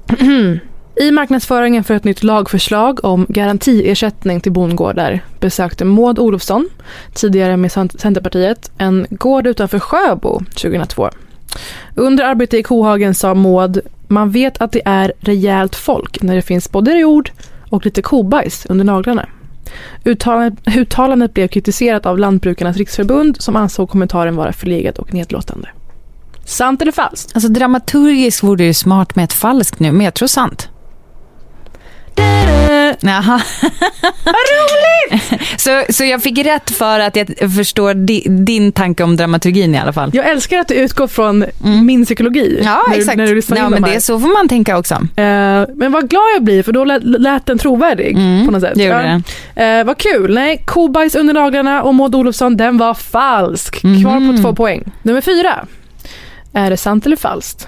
I 0.96 1.12
marknadsföringen 1.12 1.84
för 1.84 1.94
ett 1.94 2.04
nytt 2.04 2.24
lagförslag 2.24 3.06
om 3.06 3.26
garantiersättning 3.30 4.42
till 4.42 4.52
bondgårdar 4.52 5.20
besökte 5.40 5.86
Maud 5.86 6.20
Olofsson, 6.20 6.70
tidigare 7.13 7.58
med 7.58 7.72
Cent- 7.72 8.02
Centerpartiet, 8.02 8.72
en 8.78 9.08
gård 9.10 9.48
utanför 9.48 9.80
Sjöbo 9.80 10.40
2002. 10.40 11.10
Under 11.96 12.24
arbetet 12.24 12.60
i 12.60 12.63
Kohagen 12.63 13.16
sa 13.16 13.34
Maud, 13.34 13.80
man 14.08 14.32
vet 14.32 14.62
att 14.62 14.72
det 14.72 14.82
är 14.86 15.13
rejält 15.20 15.76
folk 15.76 16.22
när 16.22 16.36
det 16.36 16.42
finns 16.42 16.72
både 16.72 16.92
jord 17.00 17.32
och 17.70 17.86
lite 17.86 18.02
kobajs 18.02 18.66
under 18.70 18.86
naglarna. 18.86 19.26
Uttalandet, 20.06 20.77
uttalandet 20.77 21.34
blev 21.34 21.47
kritiserat 21.47 22.06
av 22.06 22.19
Lantbrukarnas 22.19 22.77
riksförbund 22.77 23.41
som 23.41 23.56
ansåg 23.56 23.89
kommentaren 23.89 24.36
vara 24.36 24.53
förlegad 24.53 24.97
och 24.97 25.13
nedlåtande. 25.13 25.69
Sant 26.45 26.82
eller 26.82 26.91
falskt? 26.91 27.32
Alltså 27.36 27.49
dramaturgiskt 27.49 28.43
vore 28.43 28.58
det 28.58 28.63
ju 28.63 28.73
smart 28.73 29.15
med 29.15 29.23
ett 29.23 29.34
falskt 29.34 29.80
nu, 29.80 29.91
men 29.91 30.06
jag 30.06 30.13
tror 30.13 30.27
sant. 30.27 30.69
Jaha. 33.01 33.41
Vad 34.25 34.36
roligt! 34.36 35.23
Så, 35.58 35.84
så 35.89 36.06
jag 36.06 36.23
fick 36.23 36.38
rätt 36.45 36.69
för 36.71 36.99
att 36.99 37.15
jag 37.15 37.56
förstår 37.56 37.93
di, 37.93 38.23
din 38.30 38.71
tanke 38.71 39.03
om 39.03 39.15
dramaturgin 39.15 39.75
i 39.75 39.77
alla 39.77 39.93
fall. 39.93 40.12
Jag 40.13 40.30
älskar 40.30 40.60
att 40.60 40.67
du 40.67 40.73
utgår 40.73 41.08
från 41.08 41.45
Mm. 41.63 41.86
min 41.86 42.06
psykologi. 42.06 42.62
Ja, 42.63 42.84
när, 42.89 42.97
exakt. 42.97 43.17
När 43.17 43.27
du 43.27 43.41
ja, 43.56 43.69
men 43.69 43.82
de 43.82 43.89
det 43.89 43.95
är 43.95 43.99
så 43.99 44.19
får 44.19 44.34
man 44.34 44.47
tänka 44.49 44.77
också. 44.77 44.93
Eh, 44.95 45.03
men 45.75 45.91
vad 45.91 46.10
glad 46.10 46.23
jag 46.36 46.43
blir 46.43 46.63
för 46.63 46.71
då 46.71 46.84
lät, 46.86 47.03
lät 47.03 47.45
den 47.45 47.58
trovärdig 47.58 48.15
Mm, 48.15 48.45
på 48.45 48.51
något 48.51 48.62
sätt. 48.62 48.77
gjorde 48.77 49.21
Eh, 49.56 49.84
vad 49.84 49.97
kul. 49.97 50.34
Nej, 50.36 50.63
kobajs 50.65 51.15
under 51.15 51.34
naglarna 51.34 51.84
och 51.84 51.95
Maud 51.95 52.15
Olofsson, 52.15 52.58
den 52.58 52.77
var 52.77 52.93
falsk. 52.93 53.80
Kvar 53.82 54.19
Mhm. 54.19 54.36
på 54.38 54.41
två 54.43 54.56
poäng. 54.56 54.84
Nummer 55.03 55.21
fyra. 55.21 55.65
Är 56.53 56.69
det 56.69 56.77
sant 56.77 57.06
eller 57.06 57.15
falskt? 57.15 57.67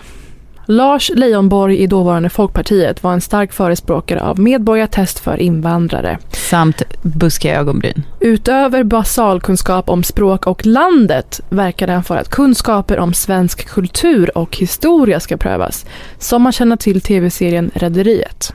Lars 0.71 1.11
Leijonborg 1.15 1.77
i 1.77 1.87
dåvarande 1.87 2.29
Folkpartiet 2.29 3.03
var 3.03 3.13
en 3.13 3.21
stark 3.21 3.53
förespråkare 3.53 4.21
av 4.21 4.39
medborgartest 4.39 5.19
för 5.19 5.37
invandrare. 5.37 6.17
Samt 6.31 6.81
buskiga 7.01 7.59
ögonbryn. 7.59 8.03
Utöver 8.19 8.83
basalkunskap 8.83 9.89
om 9.89 10.03
språk 10.03 10.47
och 10.47 10.65
landet 10.65 11.41
verkade 11.49 11.93
han 11.93 12.03
för 12.03 12.17
att 12.17 12.29
kunskaper 12.29 12.99
om 12.99 13.13
svensk 13.13 13.67
kultur 13.67 14.37
och 14.37 14.57
historia 14.57 15.19
ska 15.19 15.37
prövas, 15.37 15.85
som 16.17 16.41
man 16.41 16.51
känner 16.51 16.75
till 16.75 17.01
tv-serien 17.01 17.71
Rederiet. 17.73 18.53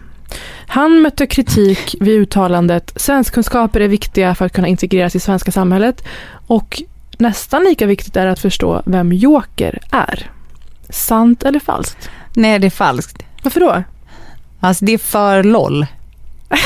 Han 0.66 1.03
mötte 1.03 1.27
kritik 1.27 1.94
vid 2.00 2.20
uttalandet 2.20 2.92
svenskkunskaper 2.96 3.81
är 3.81 3.88
viktiga 3.88 4.35
för 4.35 4.44
att 4.44 4.53
kunna 4.53 4.68
integreras 4.68 5.16
i 5.16 5.20
svenska 5.20 5.53
samhället 5.53 6.05
och 6.46 6.83
nästan 7.18 7.64
lika 7.64 7.87
viktigt 7.87 8.16
är 8.16 8.27
att 8.27 8.40
förstå 8.40 8.83
vem 8.87 9.12
Joker 9.12 9.79
är. 9.90 10.34
Sant 10.90 11.42
eller 11.42 11.61
falskt? 11.61 12.11
Nej, 12.35 12.59
det 12.59 12.66
är 12.66 12.70
falskt. 12.70 13.23
Varför 13.42 13.61
då? 13.61 13.83
Alltså 14.61 14.85
det 14.85 14.92
är 14.92 14.99
för 14.99 15.42
LOL. 15.42 15.87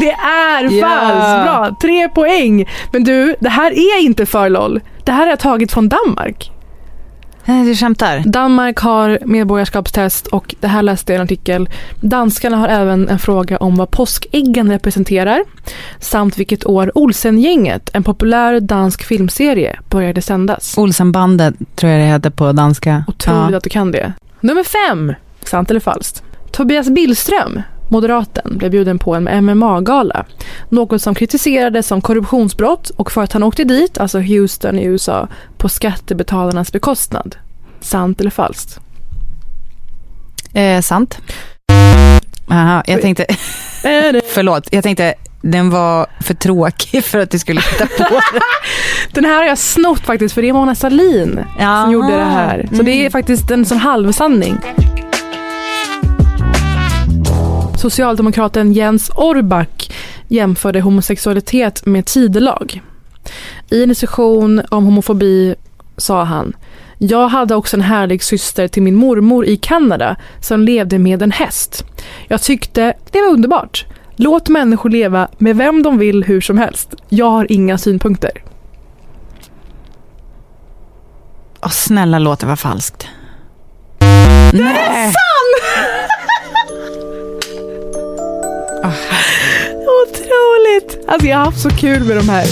Det 0.00 0.10
är 0.12 0.62
Ja. 0.64 0.88
falskt! 0.88 1.44
Bra, 1.44 1.76
tre 1.80 2.08
poäng. 2.08 2.68
Men 2.92 3.04
du, 3.04 3.36
det 3.40 3.48
här 3.48 3.70
är 3.70 4.00
inte 4.00 4.26
för 4.26 4.48
LOL. 4.48 4.80
Det 5.04 5.12
här 5.12 5.26
är 5.32 5.36
taget 5.36 5.72
från 5.72 5.88
Danmark. 5.88 6.52
Nej, 7.48 7.64
Du 7.64 7.74
skämtar? 7.74 8.22
Danmark 8.26 8.78
har 8.78 9.18
medborgarskapstest 9.24 10.26
och 10.26 10.54
det 10.60 10.66
här 10.68 10.82
läste 10.82 11.12
jag 11.12 11.16
i 11.16 11.20
en 11.20 11.24
artikel. 11.24 11.68
Danskarna 12.00 12.56
har 12.56 12.68
även 12.68 13.08
en 13.08 13.18
fråga 13.18 13.56
om 13.56 13.76
vad 13.76 13.90
påskäggen 13.90 14.70
representerar 14.70 15.44
samt 16.00 16.38
vilket 16.38 16.66
år 16.66 16.92
Olsengänget, 16.94 17.90
en 17.92 18.02
populär 18.02 18.60
dansk 18.60 19.04
filmserie, 19.04 19.78
började 19.90 20.22
sändas. 20.22 20.78
Olsenbandet 20.78 21.54
tror 21.74 21.92
jag 21.92 22.00
det 22.00 22.06
heter 22.06 22.30
på 22.30 22.52
danska. 22.52 23.04
Otroligt 23.08 23.56
att 23.56 23.64
du 23.64 23.70
kan 23.70 23.92
det. 23.92 24.12
Nummer 24.40 24.64
fem, 24.64 25.14
sant 25.42 25.70
eller 25.70 25.80
falskt? 25.80 26.22
Tobias 26.50 26.88
Billström, 26.90 27.62
moderaten, 27.90 28.58
blev 28.58 28.70
bjuden 28.70 28.98
på 28.98 29.14
en 29.14 29.46
MMA-gala. 29.46 30.24
Något 30.68 31.02
som 31.02 31.14
kritiserades 31.14 31.86
som 31.86 32.00
korruptionsbrott 32.00 32.90
och 32.90 33.12
för 33.12 33.22
att 33.22 33.32
han 33.32 33.42
åkte 33.42 33.64
dit, 33.64 33.98
alltså 33.98 34.18
Houston 34.20 34.78
i 34.78 34.84
USA, 34.84 35.28
på 35.56 35.68
skattebetalarnas 35.68 36.72
bekostnad. 36.72 37.36
Sant 37.80 38.20
eller 38.20 38.30
falskt? 38.30 38.78
Eh, 40.52 40.80
sant. 40.80 41.18
Aha, 42.50 42.82
jag 42.86 43.02
tänkte, 43.02 43.26
förlåt, 44.34 44.68
jag 44.70 44.82
tänkte 44.84 45.14
den 45.42 45.70
var 45.70 46.06
för 46.20 46.34
tråkig 46.34 47.04
för 47.04 47.18
att 47.18 47.30
du 47.30 47.38
skulle 47.38 47.60
hitta 47.60 47.86
på 47.86 48.02
den. 48.32 48.40
Den 49.12 49.24
här 49.24 49.36
har 49.36 49.44
jag 49.44 49.58
snott 49.58 50.00
faktiskt 50.00 50.34
för 50.34 50.42
det 50.42 50.48
är 50.48 50.52
Mona 50.52 50.74
Sahlin 50.74 51.44
Ja. 51.58 51.82
som 51.82 51.92
gjorde 51.92 52.16
det 52.16 52.24
här. 52.24 52.68
Så 52.76 52.82
det 52.82 53.06
är 53.06 53.10
faktiskt 53.10 53.50
en 53.50 53.64
sån 53.64 53.78
halvsanning. 53.78 54.58
Socialdemokraten 57.78 58.72
Jens 58.72 59.10
Orback 59.14 59.92
jämförde 60.28 60.80
homosexualitet 60.80 61.86
med 61.86 62.06
tidelag. 62.06 62.82
I 63.70 63.82
en 63.82 63.88
diskussion 63.88 64.62
om 64.68 64.84
homofobi 64.84 65.54
sa 65.96 66.24
han 66.24 66.52
jag 66.98 67.28
hade 67.28 67.54
också 67.54 67.76
en 67.76 67.82
härlig 67.82 68.22
syster 68.22 68.68
till 68.68 68.82
min 68.82 68.94
mormor 68.94 69.44
i 69.44 69.56
Kanada 69.56 70.16
som 70.40 70.60
levde 70.60 70.98
med 70.98 71.22
en 71.22 71.32
häst. 71.32 71.84
Jag 72.28 72.42
tyckte 72.42 72.94
det 73.10 73.20
var 73.20 73.28
underbart. 73.28 73.86
Låt 74.16 74.48
människor 74.48 74.90
leva 74.90 75.28
med 75.38 75.56
vem 75.56 75.82
de 75.82 75.98
vill 75.98 76.24
hur 76.24 76.40
som 76.40 76.58
helst. 76.58 76.94
Jag 77.08 77.30
har 77.30 77.52
inga 77.52 77.78
synpunkter. 77.78 78.30
Åh, 81.62 81.70
snälla 81.70 82.18
låt 82.18 82.40
det 82.40 82.46
vara 82.46 82.56
falskt. 82.56 83.08
Oh, 88.82 88.94
Otroligt! 90.02 91.08
Alltså 91.08 91.26
jag 91.26 91.38
har 91.38 91.44
haft 91.44 91.60
så 91.60 91.70
kul 91.70 92.04
med 92.04 92.16
de 92.16 92.28
här. 92.28 92.46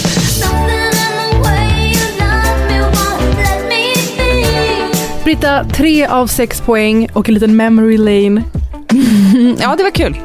Britta, 5.23 5.63
tre 5.73 6.05
av 6.05 6.27
sex 6.27 6.61
poäng 6.61 7.09
och 7.13 7.27
en 7.27 7.33
liten 7.33 7.55
memory 7.55 7.97
lane. 7.97 8.43
Ja, 9.59 9.75
det 9.75 9.83
var 9.83 9.91
kul. 9.91 10.17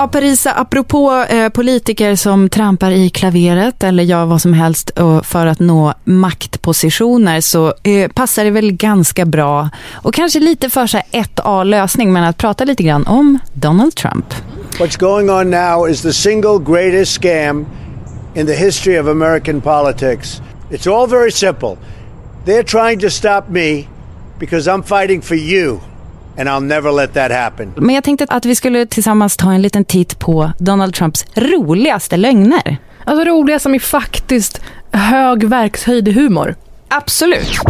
Ja, 0.00 0.08
Parisa, 0.08 0.52
apropå 0.52 1.24
eh, 1.28 1.48
politiker 1.48 2.16
som 2.16 2.48
trampar 2.48 2.90
i 2.90 3.10
klaveret 3.10 3.82
eller 3.82 4.02
gör 4.02 4.24
vad 4.24 4.42
som 4.42 4.52
helst 4.52 4.98
eh, 4.98 5.22
för 5.22 5.46
att 5.46 5.58
nå 5.58 5.94
maktpositioner 6.04 7.40
så 7.40 7.74
eh, 7.82 8.10
passar 8.10 8.44
det 8.44 8.50
väl 8.50 8.72
ganska 8.72 9.24
bra 9.24 9.70
och 9.92 10.14
kanske 10.14 10.40
lite 10.40 10.70
för 10.70 10.86
så 10.86 10.96
här 10.96 11.06
ett 11.10 11.40
A-lösning 11.44 12.12
men 12.12 12.24
att 12.24 12.36
prata 12.36 12.64
lite 12.64 12.82
grann 12.82 13.06
om 13.06 13.38
Donald 13.52 13.94
Trump. 13.94 14.34
What's 14.78 14.98
going 14.98 15.30
on 15.30 15.50
now 15.50 15.90
is 15.90 16.02
the 16.02 16.12
single 16.12 16.58
greatest 16.58 17.22
scam 17.22 17.66
in 18.34 18.46
the 18.46 18.54
history 18.54 19.00
of 19.00 19.06
American 19.06 19.60
politics. 19.60 20.42
It's 20.70 20.94
all 20.94 21.08
very 21.08 21.30
simple. 21.30 21.76
They're 22.44 22.62
trying 22.62 23.00
to 23.00 23.10
stop 23.10 23.48
me 23.48 23.88
because 24.38 24.70
I'm 24.70 24.82
fighting 24.82 25.22
for 25.22 25.36
you, 25.36 25.80
and 26.38 26.48
I'll 26.48 26.66
never 26.66 26.92
let 26.92 27.14
that 27.14 27.32
happen. 27.32 27.72
Men 27.76 27.94
jag 27.94 28.04
tänkte 28.04 28.26
att 28.28 28.44
vi 28.44 28.54
skulle 28.54 28.86
tillsammans 28.86 29.36
ta 29.36 29.52
en 29.52 29.62
liten 29.62 29.84
titt 29.84 30.18
på 30.18 30.52
Donald 30.58 30.94
Trumps 30.94 31.24
roligaste 31.34 32.16
lögner. 32.16 32.78
Alltså 33.04 33.24
roliga 33.24 33.58
som 33.58 33.74
är 33.74 33.78
faktiskt 33.78 34.60
hög 34.92 35.44
verkshöjd 35.44 36.08
i 36.08 36.12
humor. 36.12 36.54
Absolut. 36.88 37.60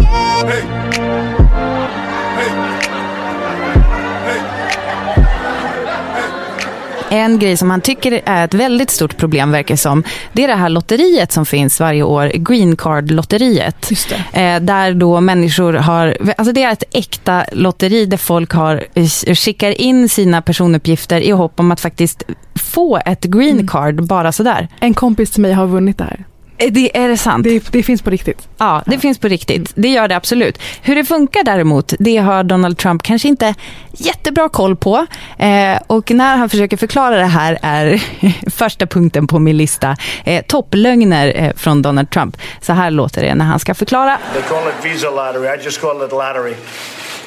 En 7.11 7.39
grej 7.39 7.57
som 7.57 7.71
han 7.71 7.81
tycker 7.81 8.21
är 8.25 8.45
ett 8.45 8.55
väldigt 8.55 8.91
stort 8.91 9.17
problem 9.17 9.51
verkar 9.51 9.77
som, 9.77 10.03
det 10.33 10.45
är 10.45 10.49
det 10.49 10.55
här 10.55 10.69
lotteriet 10.69 11.33
som 11.33 11.47
finns 11.47 11.81
varje 11.81 12.03
år, 12.03 12.33
Green 12.35 12.77
Card-lotteriet. 12.77 13.91
Eh, 14.33 14.61
där 14.61 14.95
då 14.95 15.21
människor 15.21 15.73
har, 15.73 16.17
alltså 16.39 16.53
det 16.53 16.63
är 16.63 16.73
ett 16.73 16.85
äkta 16.93 17.45
lotteri 17.53 18.07
där 18.07 18.17
folk 18.17 18.53
har, 18.53 18.85
eh, 18.95 19.35
skickar 19.35 19.81
in 19.81 20.09
sina 20.09 20.43
personuppgifter 20.43 21.21
i 21.21 21.31
hopp 21.31 21.61
om 21.61 21.71
att 21.71 21.81
faktiskt 21.81 22.23
få 22.55 23.01
ett 23.07 23.25
green 23.25 23.69
card 23.69 24.03
bara 24.03 24.33
sådär. 24.33 24.69
En 24.81 24.95
kompis 24.95 25.31
till 25.31 25.43
mig 25.43 25.53
har 25.53 25.67
vunnit 25.67 25.99
det 25.99 26.05
här. 26.05 26.25
Eh, 26.61 26.73
Det 26.73 26.97
är 26.99 27.09
det 27.09 27.17
sant? 27.17 27.45
Det, 27.45 27.73
det 27.73 27.83
finns 27.83 28.03
på 28.03 28.11
riktigt. 28.11 28.49
Ja, 28.59 28.83
det 28.87 28.99
finns 28.99 29.19
på 29.19 29.29
riktigt. 29.29 29.73
Det 29.75 29.89
gör 29.89 30.09
det 30.09 30.17
absolut. 30.17 30.59
Hur 30.83 30.97
det 30.97 31.05
funkar 31.05 31.45
däremot, 31.45 31.95
det 31.99 32.17
har 32.17 32.45
Donald 32.45 32.79
Trump 32.79 33.03
kanske 33.03 33.29
inte 33.29 33.55
jättebra 33.93 34.49
koll 34.49 34.77
på. 34.77 35.07
Eh, 35.39 35.79
och 35.87 36.11
när 36.11 36.37
han 36.37 36.49
försöker 36.49 36.77
förklara 36.77 37.17
det 37.17 37.25
här 37.25 37.59
är 37.63 38.03
första 38.51 38.87
punkten 38.87 39.27
på 39.27 39.39
min 39.39 39.57
lista 39.57 39.97
eh, 40.25 40.45
topplögner 40.45 41.33
eh, 41.37 41.53
från 41.57 41.83
Donald 41.83 42.11
Trump. 42.11 42.37
Så 42.61 42.73
här 42.73 42.91
låter 42.91 43.23
det 43.23 43.35
när 43.35 43.45
han 43.45 43.59
ska 43.59 43.75
förklara. 43.75 44.19
They 44.33 44.43
call 44.43 44.59
it 44.69 44.93
visa 44.95 45.11
lottery. 45.11 45.47
I 45.61 45.65
just 45.65 45.81
call 45.81 46.03
it 46.05 46.13
lottery, 46.13 46.55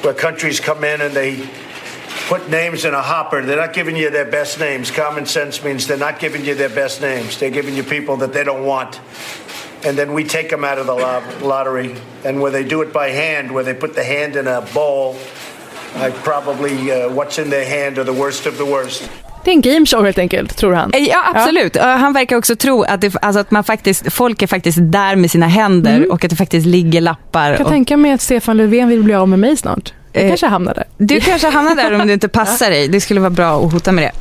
where 0.02 0.12
countries 0.14 0.60
come 0.60 0.94
in 0.94 1.00
and 1.00 1.14
they 1.14 1.36
put 2.28 2.48
names 2.50 2.84
in 2.84 2.94
a 2.94 3.02
hopper. 3.02 3.42
They're 3.42 3.60
not 3.66 3.74
giving 3.74 3.96
you 3.96 4.10
their 4.10 4.30
best 4.30 4.58
names. 4.60 4.90
Common 4.90 5.26
sense 5.26 5.62
means 5.64 5.86
they're 5.86 6.06
not 6.10 6.18
giving 6.20 6.44
you 6.44 6.54
their 6.54 6.74
best 6.74 7.00
names. 7.02 7.36
They're 7.38 7.50
giving 7.60 7.74
you 7.76 7.82
people 7.84 8.16
that 8.18 8.32
they 8.32 8.44
don't 8.44 8.64
want. 8.64 9.00
And 9.86 9.96
then 9.98 10.14
we 10.14 10.24
take 10.24 10.48
them 10.48 10.64
out 10.64 10.78
of 10.78 10.86
the 10.86 10.94
lo- 10.94 11.48
lottery. 11.48 11.90
And 12.24 12.40
where 12.40 12.50
they 12.52 12.64
do 12.64 12.82
it 12.82 12.92
by 12.92 13.10
hand, 13.10 13.50
where 13.50 13.64
they 13.64 13.74
put 13.74 13.94
the 13.94 14.04
hand 14.04 14.36
in 14.36 14.46
a 14.48 14.60
bowl, 14.74 15.14
I 16.06 16.10
probably 16.10 16.74
uh, 16.90 17.08
what's 17.14 17.38
in 17.38 17.50
their 17.50 17.66
hand 17.78 17.98
are 17.98 18.04
the 18.04 18.18
worst 18.22 18.46
of 18.46 18.56
the 18.56 18.64
worst. 18.64 19.10
Det 19.44 19.50
är 19.50 19.54
en 19.54 19.60
gameshow 19.60 20.04
helt 20.04 20.18
enkelt, 20.18 20.56
tror 20.56 20.72
han. 20.72 20.90
Eh, 20.94 21.02
Ja, 21.08 21.24
absolut. 21.34 21.76
Eh, 21.76 21.82
Han 21.86 22.12
verkar 22.12 22.36
också 22.36 22.56
tro 22.56 22.82
att, 22.82 23.00
det, 23.00 23.14
alltså 23.22 23.40
att 23.40 23.50
man 23.50 23.64
faktiskt, 23.64 24.12
folk 24.12 24.42
är 24.42 24.46
faktiskt 24.46 24.78
där 24.80 25.16
med 25.16 25.30
sina 25.30 25.46
händer 25.46 26.12
och 26.12 26.24
att 26.24 26.30
det 26.30 26.36
faktiskt 26.36 26.66
ligger 26.66 27.00
lappar. 27.00 27.48
Jag 27.48 27.56
kan 27.56 27.66
och, 27.66 27.72
tänka 27.72 27.96
mig 27.96 28.12
att 28.12 28.20
Stefan 28.20 28.56
Löfven 28.56 28.88
vill 28.88 29.02
bli 29.02 29.14
av 29.14 29.28
med 29.28 29.38
mig 29.38 29.56
snart. 29.56 29.92
Jag 30.14 30.22
Eh, 30.24 30.28
kanske 30.28 30.46
hamnar 30.46 30.74
där. 30.74 30.84
du 30.96 31.20
kanske 31.20 31.48
hamnar 31.50 31.74
där 31.74 32.00
om 32.00 32.06
det 32.06 32.12
inte 32.12 32.28
passar 32.40 32.70
dig. 32.70 32.88
Det 32.88 33.00
skulle 33.00 33.20
vara 33.20 33.30
bra 33.30 33.66
att 33.66 33.72
hota 33.72 33.92
med 33.92 34.04
det. 34.04 34.12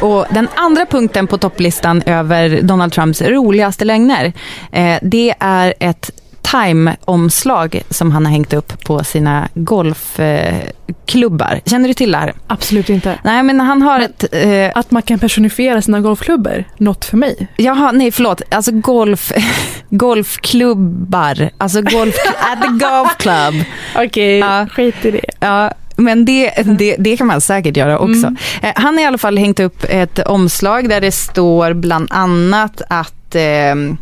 Och 0.00 0.26
den 0.30 0.48
andra 0.54 0.86
punkten 0.86 1.26
på 1.26 1.38
topplistan 1.38 2.02
över 2.06 2.60
Donald 2.62 2.92
Trumps 2.92 3.22
roligaste 3.22 3.84
lögner, 3.84 4.32
eh, 4.72 4.96
det 5.02 5.34
är 5.38 5.74
ett 5.78 6.10
Time-omslag 6.52 7.82
som 7.90 8.12
han 8.12 8.26
har 8.26 8.32
hängt 8.32 8.52
upp 8.52 8.84
på 8.84 9.04
sina 9.04 9.48
golfklubbar. 9.54 11.60
Känner 11.66 11.88
du 11.88 11.94
till 11.94 12.12
det 12.12 12.18
här? 12.18 12.32
Absolut 12.46 12.90
inte. 12.90 13.18
Nej, 13.24 13.42
men 13.42 13.60
han 13.60 13.82
har 13.82 14.00
ett... 14.00 14.24
Eh, 14.32 14.70
Att 14.74 14.90
man 14.90 15.02
kan 15.02 15.18
personifiera 15.18 15.82
sina 15.82 16.00
golfklubbor, 16.00 16.64
något 16.76 17.04
för 17.04 17.16
mig. 17.16 17.46
Jaha, 17.56 17.92
nej 17.92 18.12
förlåt. 18.12 18.42
Alltså 18.50 18.72
golf, 18.72 19.32
golfklubbar. 19.90 21.50
Alltså 21.58 21.82
golf, 21.82 22.14
at 22.52 22.62
the 22.62 22.68
golf 22.86 23.16
club. 23.18 23.54
Okej, 23.96 24.38
Ja. 24.38 24.66
skit 24.72 25.04
i 25.04 25.10
det. 25.10 25.24
Ja, 25.40 25.72
men 25.96 26.24
det, 26.24 26.50
det, 26.78 26.96
det 26.98 27.16
kan 27.16 27.26
man 27.26 27.40
säkert 27.40 27.76
göra 27.76 27.98
också. 27.98 28.34
Eh, 28.62 28.72
Han 28.76 28.94
har 28.94 29.02
i 29.02 29.06
alla 29.06 29.18
fall 29.18 29.38
hängt 29.38 29.60
upp 29.60 29.84
ett 29.88 30.18
omslag 30.18 30.88
där 30.88 31.00
det 31.00 31.12
står 31.12 31.72
bland 31.74 32.08
annat 32.10 32.82
att 32.88 33.34
ehm, 33.34 33.96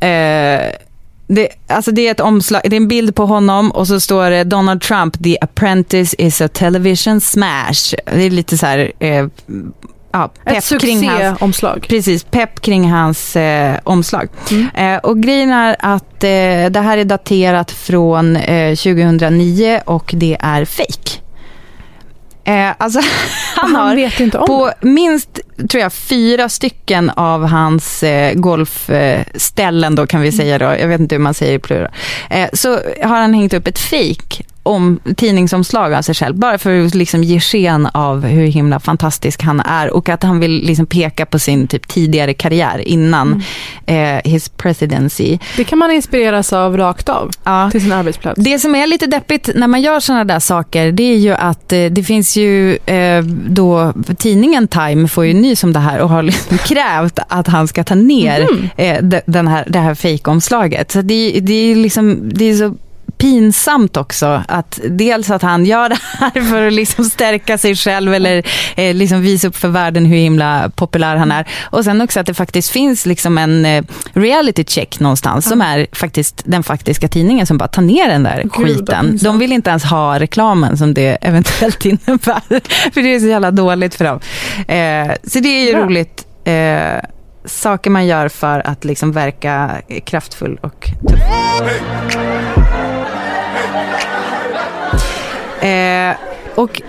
eh, 0.00 0.60
det, 1.26 1.48
alltså 1.66 1.90
det 1.90 2.06
är 2.06 2.10
ett 2.10 2.20
omslag, 2.20 2.60
det 2.64 2.76
är 2.76 2.80
en 2.80 2.88
bild 2.88 3.14
på 3.14 3.26
honom 3.26 3.70
och 3.70 3.86
så 3.86 4.00
står 4.00 4.30
det 4.30 4.44
Donald 4.44 4.80
Trump, 4.80 5.22
the 5.24 5.38
apprentice 5.40 6.14
is 6.18 6.40
a 6.40 6.48
television 6.48 7.20
smash. 7.20 7.94
Det 8.04 8.22
är 8.22 8.30
lite 8.30 8.58
så 8.58 8.66
här, 8.66 8.92
eh, 8.98 9.26
ja, 10.12 10.30
Ett 10.44 10.68
pepp 10.68 10.80
kring 10.80 11.08
hans, 11.08 11.20
succéomslag. 11.32 11.86
Precis, 11.88 12.24
pepp 12.24 12.60
kring 12.60 12.90
hans 12.90 13.36
eh, 13.36 13.78
omslag. 13.84 14.28
Eh, 14.74 14.96
och 14.96 15.22
grejen 15.22 15.50
är 15.50 15.76
att 15.78 16.24
eh, 16.24 16.70
det 16.70 16.80
här 16.84 16.98
är 16.98 17.04
daterat 17.04 17.70
från 17.70 18.36
eh, 18.36 18.76
2009 18.76 19.80
och 19.86 20.10
det 20.16 20.36
är 20.40 20.64
fake. 20.64 21.23
Eh, 22.44 22.70
alltså, 22.78 23.00
han, 23.56 23.74
Han 23.74 23.88
har 23.88 23.96
vet 23.96 24.20
inte 24.20 24.38
om 24.38 24.46
på 24.46 24.72
minst, 24.80 25.40
tror 25.70 25.82
jag, 25.82 25.92
fyra 25.92 26.48
stycken 26.48 27.10
av 27.10 27.46
hans 27.46 28.02
eh, 28.02 28.34
golfställen 28.34 29.94
då 29.94 30.06
kan 30.06 30.20
vi 30.20 30.32
säga 30.32 30.58
då, 30.58 30.64
jag 30.64 30.88
vet 30.88 31.00
inte 31.00 31.14
hur 31.14 31.22
man 31.22 31.34
säger 31.34 31.54
i 31.54 31.58
plural, 31.58 31.90
eh, 32.30 32.48
så 32.52 32.70
har 33.02 33.16
han 33.16 33.34
hängt 33.34 33.54
upp 33.54 33.66
ett 33.66 33.78
fake 33.78 34.44
om 34.66 35.00
tidningsomslag 35.16 35.94
av 35.94 36.02
sig 36.02 36.14
själv, 36.14 36.36
bara 36.36 36.58
för 36.58 36.84
att 36.86 36.94
liksom 36.94 37.24
ge 37.24 37.40
sken 37.40 37.86
av 37.86 38.24
hur 38.26 38.46
himla 38.46 38.80
fantastisk 38.80 39.42
han 39.42 39.60
är 39.60 39.90
och 39.90 40.08
att 40.08 40.22
han 40.22 40.40
vill 40.40 40.50
liksom 40.66 40.86
peka 40.86 41.26
på 41.26 41.38
sin 41.38 41.66
typ 41.66 41.88
tidigare 41.88 42.34
karriär 42.34 42.78
innan 42.88 43.42
eh, 43.86 43.96
his 44.24 44.48
presidency. 44.48 45.38
Det 45.56 45.64
kan 45.64 45.78
man 45.78 45.90
inspireras 45.90 46.52
av 46.52 46.76
rakt 46.76 47.08
av 47.08 47.30
Ja. 47.44 47.68
till 47.70 47.80
sin 47.82 47.92
arbetsplats. 47.92 48.40
Det 48.44 48.58
som 48.58 48.74
är 48.74 48.86
lite 48.86 49.06
deppigt 49.06 49.50
när 49.54 49.66
man 49.66 49.82
gör 49.82 50.00
sådana 50.00 50.24
där 50.24 50.38
saker, 50.40 50.92
det 50.92 51.02
är 51.02 51.16
ju 51.16 51.34
att 51.34 51.72
eh, 51.72 51.84
det 51.84 52.02
finns 52.04 52.36
ju 52.36 52.76
eh, 52.76 53.22
då, 53.48 53.92
tidningen 54.18 54.68
Time 54.68 55.08
får 55.08 55.24
ju 55.26 55.34
nys 55.34 55.64
om 55.64 55.72
det 55.72 55.80
här 55.80 55.98
och 56.00 56.08
har 56.08 56.22
liksom 56.32 56.58
krävt 56.58 57.18
att 57.28 57.46
han 57.46 57.68
ska 57.68 57.84
ta 57.84 57.94
ner 57.94 58.48
eh, 58.76 59.02
de- 59.02 59.20
den 59.26 59.48
här, 59.48 59.64
det 59.68 59.78
här 59.78 59.94
fejkomslaget. 59.94 60.92
Så 60.92 61.02
det, 61.02 61.38
det 61.40 61.54
är 61.72 61.76
liksom, 61.76 62.30
det 62.34 62.44
är 62.50 62.54
så 62.56 62.74
pinsamt 63.24 63.96
också. 63.96 64.42
Att 64.48 64.80
dels 64.90 65.30
att 65.30 65.42
han 65.42 65.66
gör 65.66 65.88
det 65.88 65.98
här 66.18 66.50
för 66.50 66.66
att 66.66 66.72
liksom 66.72 67.04
stärka 67.04 67.58
sig 67.58 67.76
själv 67.76 68.14
eller 68.14 68.42
eh, 68.76 68.94
liksom 68.94 69.22
visa 69.22 69.48
upp 69.48 69.56
för 69.56 69.68
världen 69.68 70.04
hur 70.06 70.16
himla 70.16 70.70
populär 70.76 71.16
han 71.16 71.32
är. 71.32 71.48
Och 71.62 71.84
sen 71.84 72.00
också 72.00 72.20
att 72.20 72.26
det 72.26 72.34
faktiskt 72.34 72.70
finns 72.70 73.06
liksom 73.06 73.38
en 73.38 73.64
eh, 73.64 73.84
reality 74.12 74.64
check 74.64 75.00
någonstans 75.00 75.48
som 75.48 75.60
är 75.60 75.86
faktiskt 75.92 76.42
den 76.44 76.62
faktiska 76.62 77.08
tidningen 77.08 77.46
som 77.46 77.58
bara 77.58 77.68
tar 77.68 77.82
ner 77.82 78.08
den 78.08 78.22
där 78.22 78.42
Gud, 78.42 78.52
skiten. 78.52 79.18
De 79.22 79.38
vill 79.38 79.52
inte 79.52 79.70
ens 79.70 79.84
ha 79.84 80.18
reklamen 80.20 80.76
som 80.76 80.94
det 80.94 81.18
eventuellt 81.20 81.84
innebär. 81.84 82.60
för 82.90 83.02
det 83.02 83.14
är 83.14 83.20
så 83.20 83.26
jävla 83.26 83.50
dåligt 83.50 83.94
för 83.94 84.04
dem. 84.04 84.20
Eh, 84.68 85.14
så 85.24 85.40
det 85.40 85.48
är 85.48 85.66
ju 85.66 85.72
Bra. 85.72 85.84
roligt. 85.84 86.26
Eh, 86.44 87.10
saker 87.44 87.90
man 87.90 88.06
gör 88.06 88.28
för 88.28 88.66
att 88.66 88.84
liksom 88.84 89.12
verka 89.12 89.70
kraftfull 90.04 90.58
och 90.62 90.90
tuff. 91.08 91.20
Eh, 95.60 96.16
och 96.54 96.82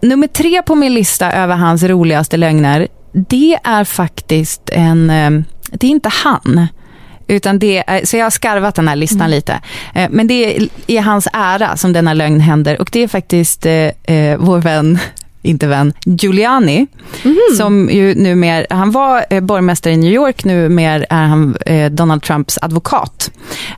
nummer 0.00 0.26
tre 0.26 0.62
på 0.62 0.74
min 0.74 0.94
lista 0.94 1.32
över 1.32 1.54
hans 1.54 1.82
roligaste 1.82 2.36
lögner, 2.36 2.88
det 3.12 3.58
är 3.64 3.84
faktiskt 3.84 4.70
en, 4.72 5.10
eh, 5.10 5.30
det 5.70 5.86
är 5.86 5.90
inte 5.90 6.08
han. 6.08 6.68
Utan 7.28 7.58
det 7.58 7.84
är, 7.86 8.06
så 8.06 8.16
jag 8.16 8.24
har 8.24 8.30
skarvat 8.30 8.74
den 8.74 8.88
här 8.88 8.96
listan 8.96 9.30
lite. 9.30 9.60
Eh, 9.94 10.08
men 10.10 10.26
det 10.26 10.56
är 10.56 10.68
i 10.86 10.96
hans 10.96 11.28
ära 11.32 11.76
som 11.76 11.92
denna 11.92 12.14
lögn 12.14 12.40
händer. 12.40 12.80
Och 12.80 12.88
det 12.92 13.02
är 13.02 13.08
faktiskt 13.08 13.66
eh, 13.66 13.72
eh, 14.04 14.38
vår 14.38 14.58
vän, 14.58 14.98
inte 15.46 15.66
vän, 15.66 15.92
Giuliani. 16.04 16.86
Som 17.56 17.90
ju 17.90 18.14
numera, 18.14 18.66
han 18.70 18.90
var 18.90 19.24
eh, 19.30 19.40
borgmästare 19.40 19.92
i 19.92 19.96
New 19.96 20.12
York, 20.12 20.44
numera 20.44 21.04
är 21.04 21.26
han 21.26 21.56
eh, 21.66 21.90
Donald 21.90 22.22
Trumps 22.22 22.58
advokat. 22.62 23.30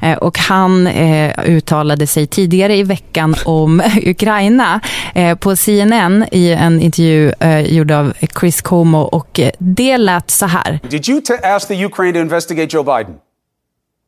Eh, 0.03 0.19
och 0.19 0.39
han 0.39 0.87
eh, 0.87 1.33
uttalade 1.45 2.07
sig 2.07 2.27
tidigare 2.27 2.77
i 2.77 2.83
veckan 2.83 3.35
om 3.45 3.83
Ukraina 4.07 4.81
eh, 5.15 5.35
på 5.39 5.57
CNN 5.57 6.25
i 6.33 6.51
en 6.53 6.81
intervju 6.81 7.33
eh, 7.41 7.61
gjord 7.61 7.91
av 7.91 8.13
Chris 8.41 8.63
Cuomo 8.63 8.99
och 8.99 9.41
det 9.59 9.97
lät 9.99 10.31
så 10.31 10.47
här. 10.47 10.81
Did 10.91 11.09
you 11.09 11.23
ask 11.43 11.69
the 11.69 11.85
Ukraine 11.85 12.13
to 12.13 12.21
investigate 12.21 12.77
Joe 12.77 12.83
Biden? 12.83 13.15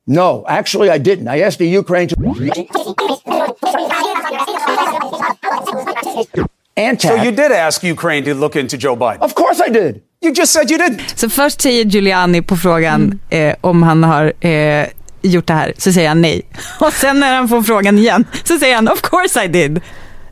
No, 0.07 0.45
actually, 0.49 0.91
I 0.91 0.99
didn't. 0.99 1.29
I 1.29 1.43
asked 1.43 1.59
the 1.59 1.79
Ukraine 1.79 2.09
to. 2.09 2.17
And 6.89 7.01
So 7.01 7.17
you 7.17 7.31
did 7.31 7.53
ask 7.53 7.85
Ukraine 7.85 8.25
to 8.25 8.41
look 8.41 8.57
into 8.57 8.77
Joe 8.77 8.97
Biden? 8.97 9.23
Of 9.23 9.35
course 9.35 9.65
I 9.69 9.73
did. 9.73 10.01
You 10.23 10.35
just 10.35 10.53
said 10.53 10.71
you 10.71 10.79
didn't. 10.79 11.01
Så 11.15 11.31
först 11.31 11.61
säger 11.61 11.85
Giuliani 11.85 12.43
på 12.43 12.57
frågan 12.57 13.19
eh, 13.31 13.55
om 13.61 13.83
han 13.83 14.05
har 14.05 14.47
eh, 14.47 14.87
gjort 15.23 15.47
det 15.47 15.53
här, 15.55 15.73
så 15.79 15.93
säger 15.93 16.09
han 16.09 16.23
nej. 16.23 16.43
Och 16.81 16.93
sen 16.93 17.21
när 17.21 17.37
han 17.37 17.49
får 17.49 17.63
frågan 17.63 17.99
igen, 17.99 18.27
så 18.45 18.59
säger 18.59 18.75
han 18.75 18.89
of 18.89 19.03
course 19.03 19.45
I 19.45 19.49
did. 19.49 19.81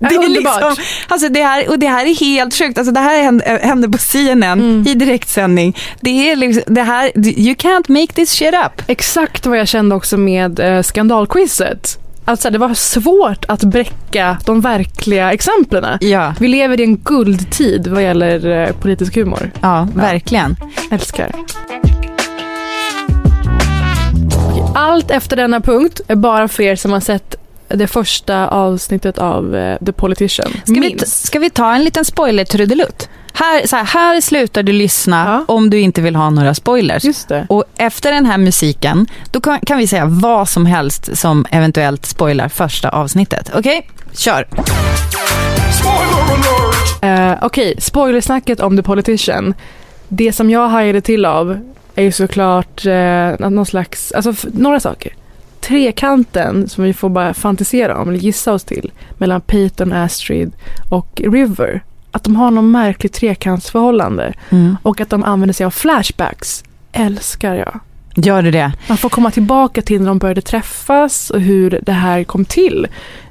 Det 0.01 0.07
är 0.15 0.29
liksom, 0.29 0.77
alltså 1.09 1.29
det 1.29 1.43
här, 1.43 1.69
och 1.69 1.79
det 1.79 1.87
här 1.87 2.07
är 2.07 2.15
helt 2.15 2.55
sjukt. 2.55 2.79
Alltså 2.79 2.93
det 2.93 3.01
här 3.01 3.23
hände, 3.23 3.61
hände 3.63 3.89
på 3.89 3.99
CNN 3.99 4.87
i 4.87 4.95
direktsändning. 4.95 5.77
Det 6.01 6.31
är 6.31 6.37
liksom, 6.37 6.75
det 6.75 6.83
här, 6.83 7.13
you 7.17 7.55
can't 7.55 7.85
make 7.89 8.13
this 8.13 8.31
shit 8.31 8.55
up. 8.55 8.83
Exakt 8.87 9.47
vad 9.47 9.59
jag 9.59 9.69
kände 9.69 9.95
också 9.95 10.17
med 10.17 10.61
eh, 10.61 10.83
skandalquizet. 10.83 11.99
Alltså 12.29 12.51
det 12.51 12.59
var 12.59 12.75
svårt 12.75 13.45
att 13.49 13.65
bräcka 13.65 14.39
de 14.45 14.61
verkliga 14.61 15.33
exemplen. 15.33 15.99
Ja. 16.01 16.35
Vi 16.41 16.49
lever 16.49 16.81
i 16.81 16.85
en 16.85 16.97
guldtid 16.97 17.87
vad 17.87 18.03
gäller 18.03 18.47
eh, 18.47 18.73
politisk 18.73 19.15
humor. 19.17 19.51
Ja, 19.61 19.89
verkligen. 19.95 20.57
Älskar. 20.91 21.31
Okej, 24.49 24.63
Allt 24.75 25.11
efter 25.11 25.37
denna 25.37 25.61
punkt 25.61 26.01
är 26.09 26.17
bara 26.17 26.49
för 26.49 26.63
er 26.63 26.77
som 26.77 26.93
har 26.93 27.01
sett 27.01 27.35
det 27.69 27.87
första 27.87 28.49
avsnittet 28.49 29.19
av 29.19 29.57
eh, 29.57 29.79
The 29.87 29.93
Politician. 29.93 30.51
Ska 30.65 30.73
vi, 30.75 30.81
Minst. 30.81 31.27
ska 31.27 31.39
vi 31.39 31.51
ta 31.51 31.75
en 31.75 31.85
liten 31.85 32.05
spoiler-trudelutt? 32.05 33.09
Här, 33.39 33.67
så 33.67 33.77
här, 33.77 33.85
här 33.85 34.21
slutar 34.21 34.63
du 34.63 34.73
lyssna 34.73 35.45
om 35.49 35.71
du 35.71 35.81
inte 35.81 36.01
vill 36.01 36.17
ha 36.17 36.31
några 36.31 36.55
spoilers. 36.55 37.05
Just 37.05 37.29
det. 37.29 37.47
Och 37.49 37.65
efter 37.77 38.13
den 38.13 38.27
här 38.27 38.39
musiken, 38.39 39.07
då 39.31 39.41
kan, 39.41 39.61
kan 39.61 39.79
vi 39.79 39.87
säga 39.87 40.05
vad 40.07 40.49
som 40.49 40.67
helst 40.67 41.17
som 41.17 41.47
eventuellt 41.51 42.07
spoilar 42.07 42.49
första 42.49 42.89
avsnittet. 42.89 43.51
Okej, 43.55 43.89
kör. 44.13 44.49
Eh, 47.03 47.33
Okej, 47.43 47.75
spoilersnacket 47.79 48.61
om 48.61 48.77
The 48.77 48.83
Politician. 48.83 49.55
Det 50.09 50.33
som 50.33 50.51
jag 50.51 50.69
hajade 50.69 51.01
till 51.01 51.25
av 51.25 51.59
är 51.95 52.03
ju 52.03 52.13
såklart 52.13 52.87
eh, 52.87 53.49
någon 53.51 53.67
slags, 53.67 54.13
alltså 54.13 54.35
några 54.53 54.81
saker. 54.81 55.13
Trekanten 55.61 56.69
som 56.69 56.85
vi 56.85 56.95
får 56.95 57.09
bara 57.09 57.35
fantisera 57.35 57.99
om 57.99 58.09
eller 58.09 58.19
gissa 58.19 58.53
oss 58.53 58.65
till 58.65 58.93
mellan 59.19 59.41
Peyton, 59.41 59.93
Astrid 59.93 60.53
och 60.91 61.23
River. 61.25 61.83
Att 62.13 62.25
de 62.25 62.37
har 62.37 62.51
någon 62.51 62.71
märkligt 62.71 63.13
trekantsförhållande 63.13 64.33
Mm. 64.51 64.77
och 64.83 65.01
att 65.01 65.11
de 65.11 65.25
använder 65.25 65.53
sig 65.55 65.67
av 65.67 65.71
flashbacks. 65.71 66.65
Älskar 66.93 67.55
jag. 67.55 67.81
Gör 68.17 68.43
du 68.43 68.51
det? 68.51 68.73
Man 68.89 68.99
får 68.99 69.09
komma 69.09 69.31
tillbaka 69.31 69.83
till 69.83 70.01
när 70.01 70.09
de 70.09 70.19
började 70.19 70.41
träffas 70.41 71.31
och 71.31 71.41
hur 71.41 71.81
det 71.83 71.93
här 71.93 72.25
kom 72.25 72.45
till. 72.45 72.87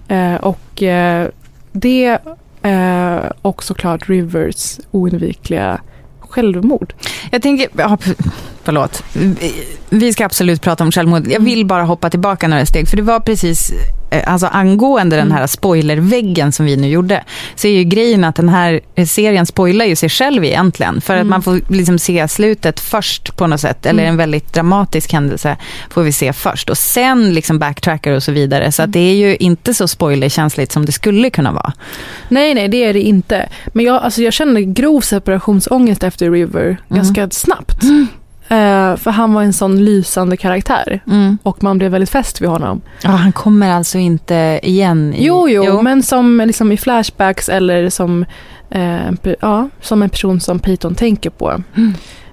Eh, 0.08 0.36
och 0.36 0.84
eh, 0.84 1.28
det 1.72 2.18
eh, 2.62 3.18
och 3.42 3.64
såklart 3.64 4.10
Rivers 4.10 4.80
oundvikliga 4.92 5.82
självmord. 6.20 6.94
Jag 7.32 7.42
tänker, 7.42 7.68
ja, 7.78 7.98
förlåt. 8.64 9.04
Vi- 9.90 10.14
ska 10.14 10.26
absolut 10.26 10.62
prata 10.62 10.84
om 10.84 10.92
självmord. 10.92 11.28
Jag 11.28 11.40
vill 11.40 11.66
bara 11.66 11.84
hoppa 11.84 12.10
tillbaka 12.10 12.48
några 12.48 12.66
steg. 12.66 12.88
För 12.88 12.98
det 12.98 13.04
var 13.04 13.20
precis, 13.20 13.72
alltså 14.26 14.48
angående 14.48 15.16
den 15.16 15.32
här 15.32 15.48
spoilerväggen 15.48 16.52
som 16.52 16.66
vi 16.66 16.78
nu 16.78 16.88
gjorde. 16.90 17.24
Så 17.56 17.68
är 17.68 17.72
ju 17.72 17.84
grejen 17.84 18.24
att 18.24 18.36
den 18.36 18.50
här 18.50 18.80
serien 19.06 19.46
spoilar 19.46 19.86
ju 19.86 19.96
sig 19.96 20.10
själv 20.10 20.46
egentligen. 20.46 21.02
För 21.02 21.14
att 21.14 21.18
Mm. 21.22 21.30
man 21.30 21.42
får 21.42 21.62
liksom 21.70 22.00
se 22.00 22.28
slutet 22.28 22.80
först 22.80 23.38
på 23.38 23.48
något 23.48 23.60
sätt. 23.60 23.86
Eller 23.86 24.04
Mm. 24.04 24.12
en 24.14 24.18
väldigt 24.18 24.54
dramatisk 24.54 25.14
händelse 25.14 25.58
får 25.90 26.04
vi 26.04 26.12
se 26.12 26.34
först. 26.34 26.70
Och 26.70 26.78
sen 26.78 27.34
liksom 27.34 27.60
backtrackar 27.60 28.12
och 28.12 28.24
så 28.24 28.32
vidare. 28.32 28.72
Så 28.72 28.84
att 28.84 28.92
det 28.92 29.00
är 29.00 29.16
ju 29.16 29.36
inte 29.36 29.74
så 29.74 29.88
spoilerkänsligt 29.88 30.72
som 30.72 30.86
det 30.86 30.92
skulle 30.92 31.30
kunna 31.30 31.52
vara. 31.52 31.74
Nej, 32.30 32.54
nej, 32.56 32.68
det 32.68 32.84
är 32.84 32.94
det 32.94 33.02
inte. 33.02 33.50
Men 33.74 33.86
jag, 33.86 34.04
alltså, 34.04 34.22
jag 34.22 34.34
kände 34.34 34.64
grov 34.64 35.02
separationsångest 35.02 36.04
efter 36.04 36.32
River 36.32 36.78
ganska 36.90 37.30
snabbt. 37.30 37.78
Eh, 38.50 38.96
för 38.96 39.12
han 39.12 39.34
var 39.34 39.44
en 39.44 39.54
sån 39.54 39.86
lysande 39.86 40.38
karaktär. 40.38 41.00
Mm. 41.08 41.38
Och 41.44 41.64
man 41.64 41.78
blev 41.78 41.92
väldigt 41.92 42.10
fäst 42.10 42.42
vid 42.42 42.50
honom. 42.50 42.82
Ja, 43.04 43.10
han 43.10 43.32
kommer 43.32 43.72
alltså 43.72 43.98
inte 43.98 44.60
igen? 44.64 45.14
I, 45.14 45.26
Jo, 45.26 45.50
jo, 45.50 45.82
men 45.82 46.04
som 46.04 46.42
liksom 46.46 46.72
i 46.72 46.78
flashbacks 46.78 47.50
eller 47.50 47.90
som, 47.90 48.26
eh, 48.70 49.36
ja, 49.40 49.70
som 49.82 50.04
en 50.04 50.10
person 50.10 50.40
som 50.40 50.60
Peyton 50.60 50.96
tänker 50.96 51.30
på. 51.30 51.52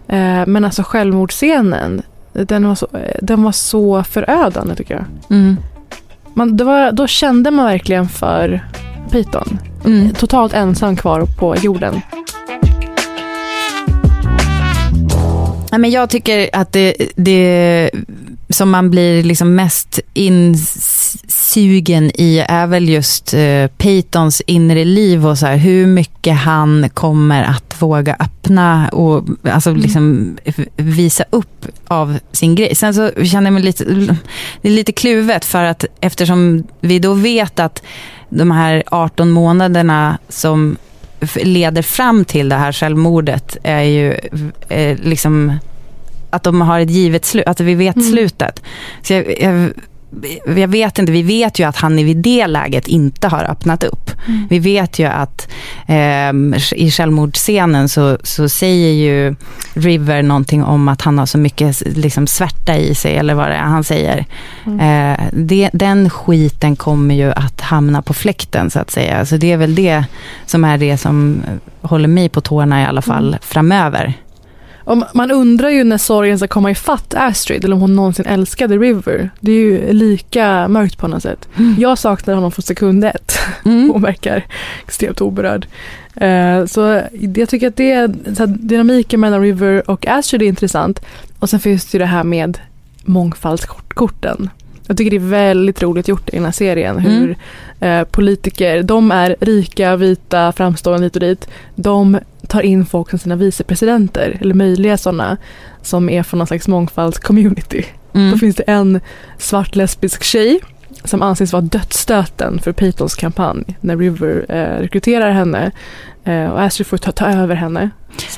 Eh, 0.08 0.46
men 0.46 0.64
alltså 0.64 0.82
självmordsscenen, 0.82 2.02
den 2.32 2.68
var 2.68 2.74
så, 2.74 2.88
eh, 2.92 3.16
den 3.22 3.42
var 3.42 3.52
så 3.52 4.02
förödande 4.02 4.74
tycker 4.74 4.94
jag. 4.94 5.04
Mm. 5.30 5.56
Man, 6.34 6.56
var, 6.56 6.92
då 6.92 7.06
kände 7.06 7.50
man 7.50 7.64
verkligen 7.64 8.08
för 8.08 8.64
Peyton. 9.10 9.58
Mm. 9.84 10.14
Totalt 10.14 10.54
ensam 10.54 10.96
kvar 10.96 11.26
på 11.38 11.56
jorden. 11.56 12.00
Nej, 15.74 15.78
men 15.78 15.90
jag 15.90 16.10
tycker 16.10 16.50
att 16.52 16.72
det, 16.72 16.94
det 17.16 17.90
som 18.48 18.70
man 18.70 18.90
blir 18.90 19.22
liksom 19.22 19.54
mest 19.54 20.00
insugen 20.14 22.10
i 22.14 22.44
är 22.48 22.66
väl 22.66 22.88
just 22.88 23.34
eh, 23.34 23.66
Peytons 23.66 24.40
inre 24.46 24.84
liv 24.84 25.26
och 25.26 25.38
så 25.38 25.46
här, 25.46 25.56
hur 25.56 25.86
mycket 25.86 26.36
han 26.36 26.88
kommer 26.94 27.42
att 27.42 27.82
våga 27.82 28.16
öppna 28.20 28.88
och 28.88 29.24
alltså 29.42 29.74
liksom 29.74 30.36
v- 30.44 30.66
visa 30.76 31.24
upp 31.30 31.66
av 31.88 32.18
sin 32.32 32.54
grej. 32.54 32.74
Sen 32.74 32.94
så 32.94 33.10
känner 33.24 33.46
jag 33.46 33.52
mig 33.52 33.62
lite, 33.62 33.84
det 34.62 34.68
är 34.68 34.72
lite 34.72 34.92
kluvet 34.92 35.44
för 35.44 35.64
att 35.64 35.84
eftersom 36.00 36.64
vi 36.80 36.98
då 36.98 37.14
vet 37.14 37.60
att 37.60 37.82
de 38.28 38.50
här 38.50 38.82
18 38.86 39.30
månaderna 39.30 40.18
som 40.28 40.76
leder 41.42 41.82
fram 41.82 42.24
till 42.24 42.48
det 42.48 42.56
här 42.56 42.72
självmordet 42.72 43.56
är 43.62 43.82
ju 43.82 44.12
eh, 44.68 44.98
liksom 44.98 45.52
att 46.30 46.42
de 46.42 46.60
har 46.60 46.80
ett 46.80 46.90
givet 46.90 47.24
slut, 47.24 47.46
att 47.46 47.60
vi 47.60 47.74
vet 47.74 47.96
Mm. 47.96 48.08
slutet. 48.08 48.62
Så 49.02 49.12
jag, 49.12 49.40
jag, 49.42 49.70
jag 50.58 50.68
vet 50.68 50.98
inte, 50.98 51.12
vi 51.12 51.22
vet 51.22 51.58
ju 51.58 51.64
att 51.64 51.76
han 51.76 51.96
vid 51.96 52.16
det 52.16 52.46
läget 52.46 52.88
inte 52.88 53.28
har 53.28 53.44
öppnat 53.44 53.84
upp. 53.84 54.03
Mm. 54.26 54.46
Vi 54.50 54.58
vet 54.58 54.98
ju 54.98 55.04
att 55.04 55.48
ehm, 55.86 56.54
i 56.72 56.90
självmordsscenen 56.90 57.88
så, 57.88 58.18
så 58.22 58.48
säger 58.48 58.92
ju 58.92 59.34
River 59.74 60.22
någonting 60.22 60.64
om 60.64 60.88
att 60.88 61.02
han 61.02 61.18
har 61.18 61.26
så 61.26 61.38
mycket 61.38 61.82
liksom, 61.96 62.26
svärta 62.26 62.76
i 62.76 62.94
sig 62.94 63.16
eller 63.16 63.34
vad 63.34 63.48
det 63.48 63.54
är 63.54 63.62
han 63.62 63.84
säger. 63.84 64.26
Eh, 64.66 65.24
det, 65.32 65.70
den 65.72 66.10
skiten 66.10 66.76
kommer 66.76 67.14
ju 67.14 67.32
att 67.32 67.60
hamna 67.60 68.02
på 68.02 68.14
fläkten 68.14 68.70
så 68.70 68.80
att 68.80 68.90
säga. 68.90 69.26
Så 69.26 69.36
det 69.36 69.52
är 69.52 69.56
väl 69.56 69.74
det 69.74 70.04
som 70.46 70.64
är 70.64 70.78
det 70.78 70.98
som 70.98 71.42
håller 71.80 72.08
mig 72.08 72.28
på 72.28 72.40
tårna 72.40 72.82
i 72.82 72.84
alla 72.84 73.02
fall 73.02 73.36
framöver. 73.42 74.14
Och 74.84 75.02
man 75.14 75.30
undrar 75.30 75.68
ju 75.68 75.84
när 75.84 75.98
sorgen 75.98 76.38
ska 76.38 76.48
komma 76.48 76.70
ifatt 76.70 77.14
Astrid 77.14 77.64
eller 77.64 77.74
om 77.74 77.80
hon 77.80 77.96
någonsin 77.96 78.26
älskade 78.26 78.78
River. 78.78 79.30
Det 79.40 79.52
är 79.52 79.56
ju 79.56 79.92
lika 79.92 80.68
mörkt 80.68 80.98
på 80.98 81.08
något 81.08 81.22
sätt. 81.22 81.48
Mm. 81.56 81.74
Jag 81.78 81.98
saknar 81.98 82.34
honom 82.34 82.52
från 82.52 82.62
sekund 82.62 83.04
ett. 83.04 83.38
hon 83.62 84.02
verkar 84.02 84.46
extremt 84.86 85.20
oberörd. 85.20 85.66
Eh, 86.16 86.66
så 86.66 87.02
jag 87.34 87.48
tycker 87.48 87.68
att 87.68 87.76
det 87.76 88.10
så 88.36 88.46
dynamiken 88.46 89.20
mellan 89.20 89.40
River 89.40 89.90
och 89.90 90.06
Astrid 90.06 90.42
är 90.42 90.46
intressant. 90.46 91.00
Och 91.38 91.50
sen 91.50 91.60
finns 91.60 91.84
det 91.84 91.94
ju 91.94 91.98
det 91.98 92.06
här 92.06 92.24
med 92.24 92.58
mångfaldskorten. 93.04 94.50
Jag 94.86 94.96
tycker 94.96 95.10
det 95.10 95.16
är 95.16 95.30
väldigt 95.30 95.82
roligt 95.82 96.08
gjort 96.08 96.28
i 96.28 96.36
den 96.36 96.44
här 96.44 96.52
serien. 96.52 96.98
Hur 96.98 97.36
eh, 97.80 98.04
politiker, 98.04 98.82
de 98.82 99.10
är 99.10 99.36
rika, 99.40 99.96
vita, 99.96 100.52
framstående 100.52 101.06
hit 101.06 101.16
och 101.16 101.20
dit. 101.20 101.48
De 101.74 102.18
tar 102.46 102.62
in 102.62 102.86
folk 102.86 103.10
som 103.10 103.18
sina 103.18 103.36
vicepresidenter, 103.36 104.38
eller 104.40 104.54
möjliga 104.54 104.96
sådana, 104.96 105.36
som 105.82 106.08
är 106.08 106.22
från 106.22 106.38
någon 106.38 106.46
slags 106.46 106.68
mångfaldscommunity. 106.68 107.84
Mm. 108.14 108.30
Då 108.30 108.38
finns 108.38 108.56
det 108.56 108.62
en 108.62 109.00
svart 109.38 109.76
lesbisk 109.76 110.22
tjej 110.22 110.60
som 111.04 111.22
anses 111.22 111.52
vara 111.52 111.62
dödsstöten 111.62 112.58
för 112.58 112.72
Peytons 112.72 113.14
kampanj 113.14 113.76
när 113.80 113.96
River 113.96 114.46
eh, 114.48 114.80
rekryterar 114.80 115.30
henne. 115.30 115.70
Eh, 116.24 116.50
och 116.50 116.62
Astrid 116.62 116.86
får 116.86 116.96
ta, 116.96 117.12
ta 117.12 117.26
över 117.26 117.54
henne. 117.54 117.90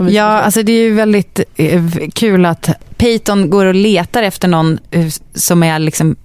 Ja, 0.08 0.22
alltså 0.24 0.62
det 0.62 0.72
är 0.72 0.82
ju 0.82 0.94
väldigt 0.94 1.40
eh, 1.56 1.82
kul 2.14 2.46
att 2.46 2.68
Peyton 2.96 3.50
går 3.50 3.66
och 3.66 3.74
letar 3.74 4.22
efter 4.22 4.48
någon 4.48 4.78
eh, 4.90 5.06
som, 5.34 5.62
är 5.62 5.78
liksom, 5.78 6.16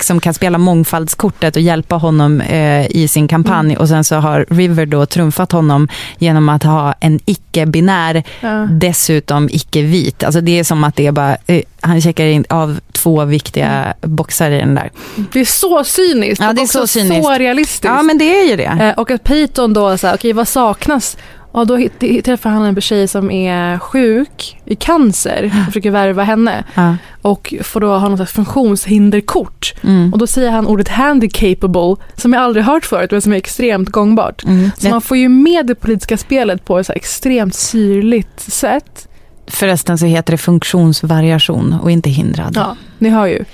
som 0.00 0.20
kan 0.20 0.34
spela 0.34 0.58
mångfaldskortet 0.58 1.56
och 1.56 1.62
hjälpa 1.62 1.96
honom 1.96 2.42
i 2.90 3.08
sin 3.08 3.28
kampanj. 3.28 3.66
Mm. 3.72 3.76
Och 3.80 3.88
sen 3.88 4.04
så 4.04 4.16
har 4.16 4.46
River 4.50 4.86
då 4.86 5.06
trumfat 5.06 5.52
honom 5.52 5.88
genom 6.18 6.48
att 6.48 6.62
ha 6.62 6.92
en 7.00 7.20
icke-binär, 7.24 8.22
Ja. 8.40 8.68
dessutom 8.70 9.48
icke-vit. 9.52 10.24
Alltså 10.24 10.40
det 10.40 10.58
är 10.58 10.64
som 10.64 10.84
att 10.84 10.96
det 10.96 11.06
är 11.06 11.12
bara, 11.12 11.36
han 11.80 12.00
checkar 12.00 12.24
in 12.26 12.44
av 12.48 12.80
två 13.04 13.24
viktiga 13.24 13.94
boxar 14.00 14.50
i 14.50 14.58
den 14.58 14.74
där. 14.74 14.90
Det 15.32 15.40
är 15.40 15.44
så 15.44 15.84
cyniskt 15.84 16.40
Ja, 16.42 16.48
och 16.48 16.54
det 16.54 16.62
är 16.62 16.66
så 16.66 16.86
cyniskt. 16.86 17.24
så 17.24 17.32
realistiskt. 17.32 17.84
Ja, 17.84 18.02
men 18.02 18.18
det 18.18 18.40
är 18.40 18.50
ju 18.50 18.56
det. 18.56 18.64
Eh, 18.80 18.98
och 18.98 19.10
att 19.10 19.24
Peyton 19.24 19.72
då, 19.72 19.98
så 19.98 20.06
här, 20.06 20.14
okej 20.14 20.32
vad 20.32 20.48
saknas? 20.48 21.16
Ja, 21.52 21.64
då 21.64 21.78
träffar 22.24 22.50
han 22.50 22.64
en 22.64 22.80
tjej 22.80 23.08
som 23.08 23.30
är 23.30 23.78
sjuk 23.78 24.60
i 24.64 24.74
cancer 24.76 25.52
och 25.58 25.66
försöker 25.66 25.90
värva 25.90 26.22
henne. 26.22 26.64
Ja. 26.74 26.96
Och 27.22 27.54
får 27.62 27.80
då 27.80 27.98
ha 27.98 28.08
något 28.08 28.18
slags 28.18 28.32
funktionshinderkort. 28.32 29.74
Mm. 29.82 30.12
Och 30.12 30.18
då 30.18 30.26
säger 30.26 30.50
han 30.50 30.66
ordet 30.66 30.88
handicapable 30.88 31.96
som 32.16 32.32
jag 32.32 32.42
aldrig 32.42 32.64
hört 32.64 32.84
förut 32.86 33.10
men 33.10 33.22
som 33.22 33.32
är 33.32 33.36
extremt 33.36 33.88
gångbart. 33.88 34.44
Mm. 34.44 34.70
Så 34.78 34.88
man 34.88 35.00
får 35.00 35.16
ju 35.16 35.28
med 35.28 35.66
det 35.66 35.74
politiska 35.74 36.16
spelet 36.16 36.64
på 36.64 36.78
ett 36.78 36.86
så 36.86 36.92
här 36.92 36.96
extremt 36.96 37.54
syrligt 37.54 38.40
sätt. 38.40 39.08
Förresten 39.46 39.98
så 39.98 40.06
heter 40.06 40.32
det 40.32 40.38
funktionsvariation 40.38 41.72
och 41.82 41.90
inte 41.90 42.10
hindrad. 42.10 42.52
Ja, 42.56 42.76
ni 42.98 43.08
hör 43.08 43.26
ju. 43.26 43.44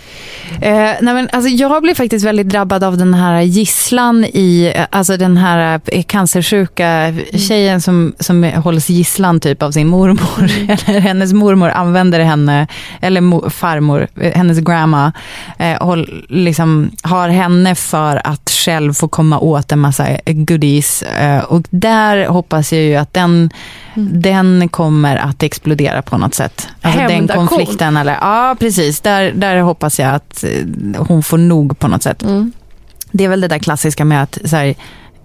Eh, 0.61 0.95
nej 1.01 1.15
men, 1.15 1.29
alltså, 1.33 1.49
jag 1.49 1.83
blev 1.83 1.95
faktiskt 1.95 2.27
väldigt 2.27 2.49
drabbad 2.49 2.85
av 2.85 2.97
den 2.97 3.15
här 3.15 3.41
gisslan 3.41 4.25
i, 4.25 4.73
eh, 4.77 4.87
alltså 4.91 5.17
den 5.17 5.37
här 5.37 5.81
eh, 5.87 6.03
cancersjuka 6.03 7.15
tjejen 7.35 7.81
som, 7.81 8.13
som 8.21 8.45
hålls 8.45 8.91
gisslan 8.91 9.41
typ 9.41 9.63
av 9.63 9.71
sin 9.71 9.87
mormor. 9.87 10.51
Eller 10.89 11.01
hennes 11.01 11.33
mormor 11.33 11.69
använder 11.69 12.21
henne, 12.21 12.67
eller 13.01 13.21
mo, 13.21 13.51
farmor, 13.51 14.09
eh, 14.21 14.33
hennes 14.33 14.59
grandma, 14.59 15.13
eh, 15.59 15.83
håll, 15.83 16.25
liksom, 16.29 16.91
har 17.03 17.29
henne 17.29 17.75
för 17.75 18.21
att 18.25 18.51
själv 18.51 18.93
få 18.93 19.09
komma 19.09 19.39
åt 19.39 19.73
en 19.73 19.79
massa 19.79 20.07
goodies. 20.27 21.03
Eh, 21.03 21.45
och 21.45 21.63
där 21.71 22.27
hoppas 22.27 22.73
jag 22.73 22.83
ju 22.83 22.97
att 22.97 23.13
den, 23.13 23.51
den 23.95 24.69
kommer 24.69 25.17
att 25.17 25.43
explodera 25.43 26.03
på 26.03 26.19
något 26.19 26.35
sätt. 26.35 26.69
Alltså 26.83 27.01
den 27.01 27.29
konflikten. 27.29 27.97
Eller, 27.97 28.13
ja, 28.21 28.57
precis. 28.61 29.01
Där, 29.01 29.30
där 29.35 29.61
hoppas 29.61 29.99
jag 29.99 30.15
att 30.15 30.45
eh, 30.45 30.67
hon 30.97 31.23
får 31.23 31.39
nog 31.39 31.79
på 31.79 31.89
något 31.89 32.03
sätt. 32.03 32.23
Mm. 32.23 32.53
Det 33.13 33.25
är 33.25 33.29
väl 33.29 33.41
det 33.41 33.49
där 33.49 33.59
klassiska 33.59 34.05
med 34.05 34.23
att 34.23 34.39
så 34.45 34.57
här, 34.57 34.75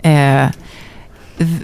eh, 0.04 0.50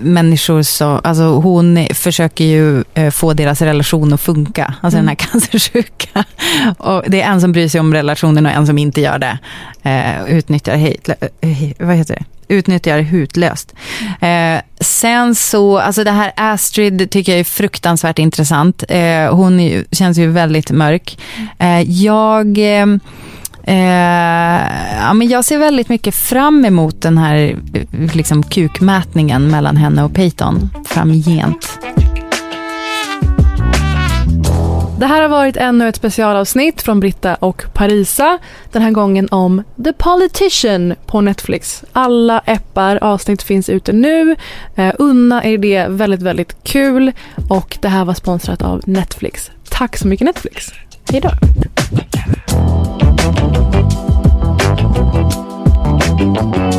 människor 0.02 0.62
så, 0.62 0.86
alltså 0.86 1.24
hon 1.24 1.88
försöker 1.94 2.46
ju 2.46 2.84
eh, 2.94 3.12
få 3.12 3.34
deras 3.34 3.62
relation 3.62 4.14
att 4.14 4.22
funka, 4.22 4.74
alltså 4.82 4.98
den 4.98 5.08
här 5.08 5.16
cancersjuka. 5.16 6.26
Och 6.78 7.04
det 7.08 7.22
är 7.22 7.32
en 7.32 7.42
som 7.42 7.52
bryr 7.52 7.68
sig 7.68 7.80
om 7.80 7.94
relationen 7.94 8.46
och 8.46 8.52
en 8.52 8.68
som 8.68 8.78
inte 8.78 9.02
gör 9.02 9.20
det. 9.20 9.38
Eh, 9.84 10.38
utnyttjar, 10.38 10.78
hate, 10.78 11.16
eh, 11.42 11.72
vad 11.80 11.96
heter 11.96 12.16
det? 12.16 12.26
Utnyttjar 12.52 12.99
hutlöst. 12.99 13.74
Eh, 14.22 14.62
sen 14.80 15.36
så, 15.36 15.80
alltså 15.80 16.04
det 16.04 16.12
här 16.12 16.32
Astrid 16.36 17.10
tycker 17.12 17.32
jag 17.32 17.39
är 17.39 17.43
fruktansvärt 17.43 18.20
intressant. 18.20 18.84
Eh, 18.89 19.36
hon 19.36 19.60
är, 19.60 19.70
ju- 19.72 19.86
känns 19.91 20.18
ju 20.18 20.28
väldigt 20.28 20.72
mörk. 20.72 21.20
Eh, 21.60 21.82
jag 21.82 22.58
eh, 22.58 22.88
eh, 23.64 24.62
ja, 25.02 25.14
men 25.14 25.30
jag 25.30 25.45
ser 25.45 25.58
väldigt 25.58 25.89
mycket 25.89 26.16
fram 26.16 26.66
emot 26.66 27.02
den 27.02 27.18
här 27.18 27.36
eh, 27.74 28.16
liksom, 28.16 28.43
kukmätningen 28.43 29.47
mellan 29.52 29.78
henne 29.78 30.04
och 30.04 30.14
Peyton 30.14 30.70
framgent. 30.86 31.80
Det 35.02 35.08
här 35.08 35.22
har 35.22 35.30
varit 35.30 35.58
ännu 35.58 35.88
ett 35.88 35.95
specialavsnitt 35.95 36.82
från 36.82 36.99
Britta 36.99 37.36
och 37.36 37.64
Parisa. 37.74 38.39
Den 38.72 38.82
här 38.82 38.91
gången 38.91 39.28
om 39.32 39.64
The 39.84 39.93
Politician 39.93 40.95
på 41.06 41.22
Netflix. 41.22 41.84
Alla 41.91 42.39
appar, 42.39 42.99
avsnitt 43.02 43.43
finns 43.43 43.70
ute 43.70 43.93
nu. 43.93 44.36
Eh, 44.76 44.93
unna 44.99 45.43
er 45.43 45.58
det, 45.58 45.88
väldigt, 45.89 46.22
väldigt 46.22 46.64
kul. 46.64 47.12
Och 47.49 47.78
det 47.82 47.88
här 47.88 48.06
var 48.06 48.14
sponsrat 48.14 48.62
av 48.62 48.82
Netflix. 48.86 49.52
Tack 49.70 49.97
så 49.97 50.08
mycket 50.08 50.26
Netflix. 50.26 50.72
Hej 51.12 51.22
då. 51.22 51.30
Thank 56.22 56.56
you. 56.56 56.71